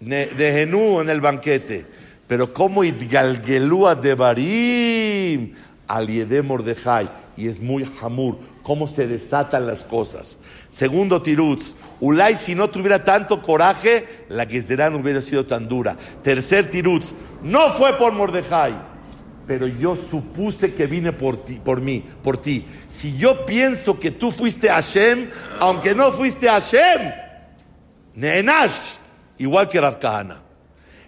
de 0.00 0.52
Genú 0.54 1.02
en 1.02 1.10
el 1.10 1.20
banquete. 1.20 2.03
Pero 2.26 2.52
como 2.52 2.84
Idgalgelúa 2.84 3.94
de 3.94 4.14
Barim 4.14 5.52
al 5.86 6.06
Yede 6.06 6.42
Mordejai. 6.42 7.08
Y 7.36 7.48
es 7.48 7.60
muy 7.60 7.90
hamur. 8.00 8.38
Cómo 8.62 8.86
se 8.86 9.06
desatan 9.06 9.66
las 9.66 9.84
cosas. 9.84 10.38
Segundo 10.70 11.20
tirutz. 11.20 11.74
Ulay, 12.00 12.36
si 12.36 12.54
no 12.54 12.70
tuviera 12.70 13.04
tanto 13.04 13.42
coraje, 13.42 14.24
la 14.28 14.46
Gezerá 14.46 14.88
no 14.88 14.98
hubiera 14.98 15.20
sido 15.20 15.44
tan 15.44 15.68
dura. 15.68 15.96
Tercer 16.22 16.70
tirutz. 16.70 17.12
No 17.42 17.70
fue 17.70 17.92
por 17.94 18.12
Mordejai 18.12 18.94
pero 19.46 19.66
yo 19.66 19.94
supuse 19.94 20.74
que 20.74 20.86
vine 20.86 21.12
por 21.12 21.44
ti, 21.44 21.60
por 21.62 21.80
mí, 21.80 22.02
por 22.22 22.38
ti. 22.38 22.64
Si 22.86 23.16
yo 23.16 23.44
pienso 23.44 23.98
que 23.98 24.10
tú 24.10 24.30
fuiste 24.30 24.68
Hashem, 24.68 25.28
aunque 25.60 25.94
no 25.94 26.12
fuiste 26.12 26.48
Hashem, 26.48 27.12
Neenash, 28.14 28.96
igual 29.38 29.68
que 29.68 29.80
Rav. 29.80 29.98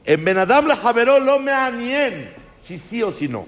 En 0.06 0.24
Benadab 0.24 0.66
la 0.66 0.76
Javeró 0.76 1.18
lo 1.18 1.40
me 1.40 1.50
anien, 1.50 2.32
si 2.54 2.78
sí 2.78 3.02
o 3.02 3.10
si 3.10 3.26
no. 3.26 3.44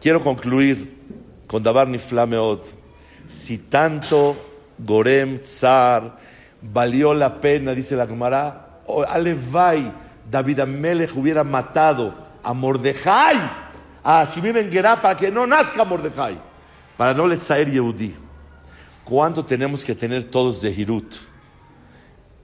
Quiero 0.00 0.22
concluir 0.22 0.96
con 1.48 1.64
Dabar 1.64 1.88
Niflameot. 1.88 2.62
Si 3.26 3.58
tanto 3.58 4.36
Gorem 4.78 5.40
Tsar 5.40 6.16
valió 6.62 7.12
la 7.12 7.40
pena, 7.40 7.72
dice 7.72 7.96
la 7.96 8.06
Gemara, 8.06 8.80
Alevai, 9.08 9.92
David 10.30 10.60
Amelech 10.60 11.14
hubiera 11.16 11.42
matado 11.42 12.14
a 12.42 12.54
Mordejai, 12.54 13.36
a 14.04 14.24
Shimim 14.24 14.54
Ben 14.54 14.70
para 15.02 15.16
que 15.16 15.30
no 15.30 15.44
nazca 15.44 15.84
Mordejai, 15.84 16.38
para 16.96 17.12
no 17.12 17.26
le 17.26 17.36
traer 17.36 17.68
Yehudí. 17.68 18.14
¿Cuánto 19.04 19.44
tenemos 19.44 19.84
que 19.84 19.94
tener 19.96 20.24
todos 20.24 20.60
de 20.62 20.70
Hirut? 20.70 21.14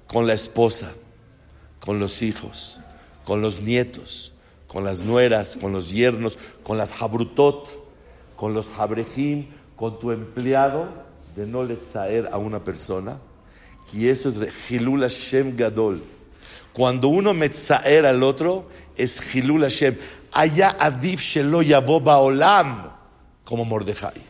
Con 0.09 0.27
la 0.27 0.35
esposa, 0.35 0.93
con 1.85 2.01
los 2.01 2.23
hijos, 2.23 2.81
con 3.27 3.43
los 3.43 3.61
nietos, 3.61 4.33
con 4.69 4.85
las 4.85 5.03
nueras, 5.03 5.59
con 5.61 5.73
los 5.73 5.91
yernos, 5.91 6.39
con 6.63 6.79
las 6.79 6.93
habrutot, 7.01 7.69
con 8.37 8.55
los 8.55 8.69
habrejim, 8.79 9.49
con 9.77 9.99
tu 9.99 10.11
empleado, 10.11 10.89
de 11.37 11.47
no 11.47 11.63
le 11.63 11.77
traer 11.77 12.31
a 12.33 12.39
una 12.39 12.65
persona. 12.65 13.19
Y 13.93 14.09
eso 14.09 14.31
es 14.31 14.71
Hilul 14.71 15.03
Hashem 15.03 15.57
Gadol. 15.57 16.03
Cuando 16.73 17.09
uno 17.09 17.35
metzaer 17.35 18.07
al 18.07 18.23
otro, 18.23 18.67
es 18.97 19.21
Hilul 19.35 19.63
Hashem. 19.63 19.97
Allá 20.33 20.77
Adif 20.81 21.21
Shelo 21.21 21.61
Yavo 21.61 22.01
Baolam, 22.01 22.93
como 23.45 23.67
Mordejai. 23.67 24.23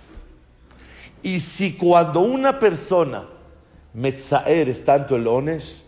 Y 1.22 1.38
si 1.38 1.74
cuando 1.74 2.20
una 2.20 2.58
persona 2.58 3.26
metzaer 3.94 4.68
es 4.68 4.84
tanto 4.84 5.14
el 5.14 5.28
ones, 5.28 5.84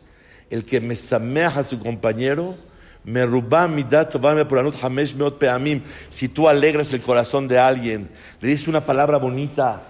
el 0.50 0.64
que 0.64 0.80
me 0.80 0.94
sameja 0.94 1.60
a 1.60 1.64
su 1.64 1.78
compañero, 1.78 2.56
me 3.04 3.24
ruba 3.24 3.68
mi 3.68 3.84
dato, 3.84 4.20
por 4.20 4.58
anot 4.58 4.82
hamesh 4.82 5.14
meot 5.14 5.38
peamim. 5.38 5.82
Si 6.08 6.28
tú 6.28 6.48
alegras 6.48 6.92
el 6.92 7.00
corazón 7.00 7.46
de 7.46 7.58
alguien, 7.58 8.10
le 8.40 8.48
dices 8.48 8.66
una 8.68 8.80
palabra 8.80 9.18
bonita. 9.18 9.82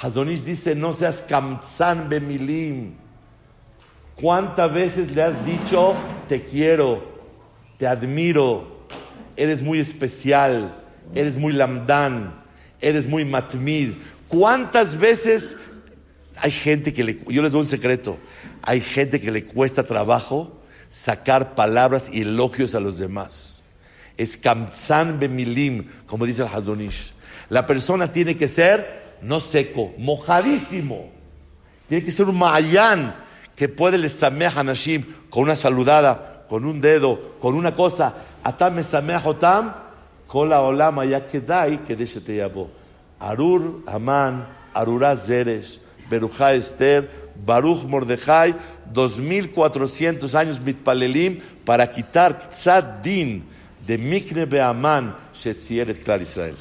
Hazonish 0.00 0.42
dice, 0.42 0.74
no 0.74 0.92
seas 0.92 1.22
kamzan 1.22 2.08
bemilim. 2.08 2.94
¿Cuántas 4.14 4.72
veces 4.72 5.10
le 5.10 5.22
has 5.22 5.44
dicho, 5.44 5.94
te 6.28 6.42
quiero, 6.42 7.02
te 7.76 7.86
admiro, 7.86 8.86
eres 9.36 9.62
muy 9.62 9.80
especial, 9.80 10.76
eres 11.14 11.36
muy 11.36 11.52
lamdán, 11.52 12.42
eres 12.80 13.06
muy 13.06 13.24
matmid? 13.24 13.94
¿Cuántas 14.28 14.98
veces 14.98 15.56
hay 16.42 16.50
gente 16.50 16.92
que 16.92 17.04
le, 17.04 17.18
yo 17.28 17.42
les 17.42 17.52
doy 17.52 17.62
un 17.62 17.66
secreto, 17.66 18.18
hay 18.62 18.80
gente 18.80 19.20
que 19.20 19.30
le 19.30 19.44
cuesta 19.44 19.84
trabajo 19.84 20.60
sacar 20.88 21.54
palabras 21.54 22.10
y 22.12 22.22
elogios 22.22 22.74
a 22.74 22.80
los 22.80 22.98
demás. 22.98 23.64
Es 24.16 24.36
kamzan 24.36 25.18
bemilim, 25.18 25.88
como 26.06 26.26
dice 26.26 26.42
el 26.42 26.48
Hazonish. 26.48 27.14
La 27.48 27.64
persona 27.66 28.12
tiene 28.12 28.36
que 28.36 28.48
ser 28.48 29.16
no 29.22 29.40
seco, 29.40 29.92
mojadísimo. 29.98 31.10
Tiene 31.88 32.04
que 32.04 32.10
ser 32.10 32.26
un 32.26 32.38
mayán 32.38 33.14
que 33.56 33.68
puede 33.68 33.98
le 33.98 34.08
sameach 34.08 34.56
a 34.56 34.64
Nashim 34.64 35.04
con 35.28 35.44
una 35.44 35.56
saludada, 35.56 36.46
con 36.48 36.64
un 36.64 36.80
dedo, 36.80 37.38
con 37.40 37.54
una 37.54 37.74
cosa. 37.74 38.14
Atam 38.42 38.74
me 38.74 38.84
sameach 38.84 39.26
otam, 39.26 39.72
kola 40.26 40.62
olama 40.62 41.04
ya 41.04 41.26
kedai 41.26 41.82
que 41.84 41.96
te. 41.96 42.50
Arur 43.20 43.82
Aman, 43.86 44.46
Arurá 44.72 45.16
Zeresh, 45.16 45.78
Berujá 46.10 46.54
Esther, 46.54 47.08
Baruch 47.36 47.84
Mordejai, 47.84 48.56
2400 48.92 50.34
años 50.34 50.60
mitpalelim 50.60 51.38
para 51.64 51.88
quitar 51.88 52.48
tzad 52.48 52.82
din 53.00 53.44
de 53.86 53.96
Mikne 53.96 54.44
Beaman, 54.44 55.16
Shetzieret 55.32 56.02
Clar 56.02 56.20
Israel. 56.20 56.56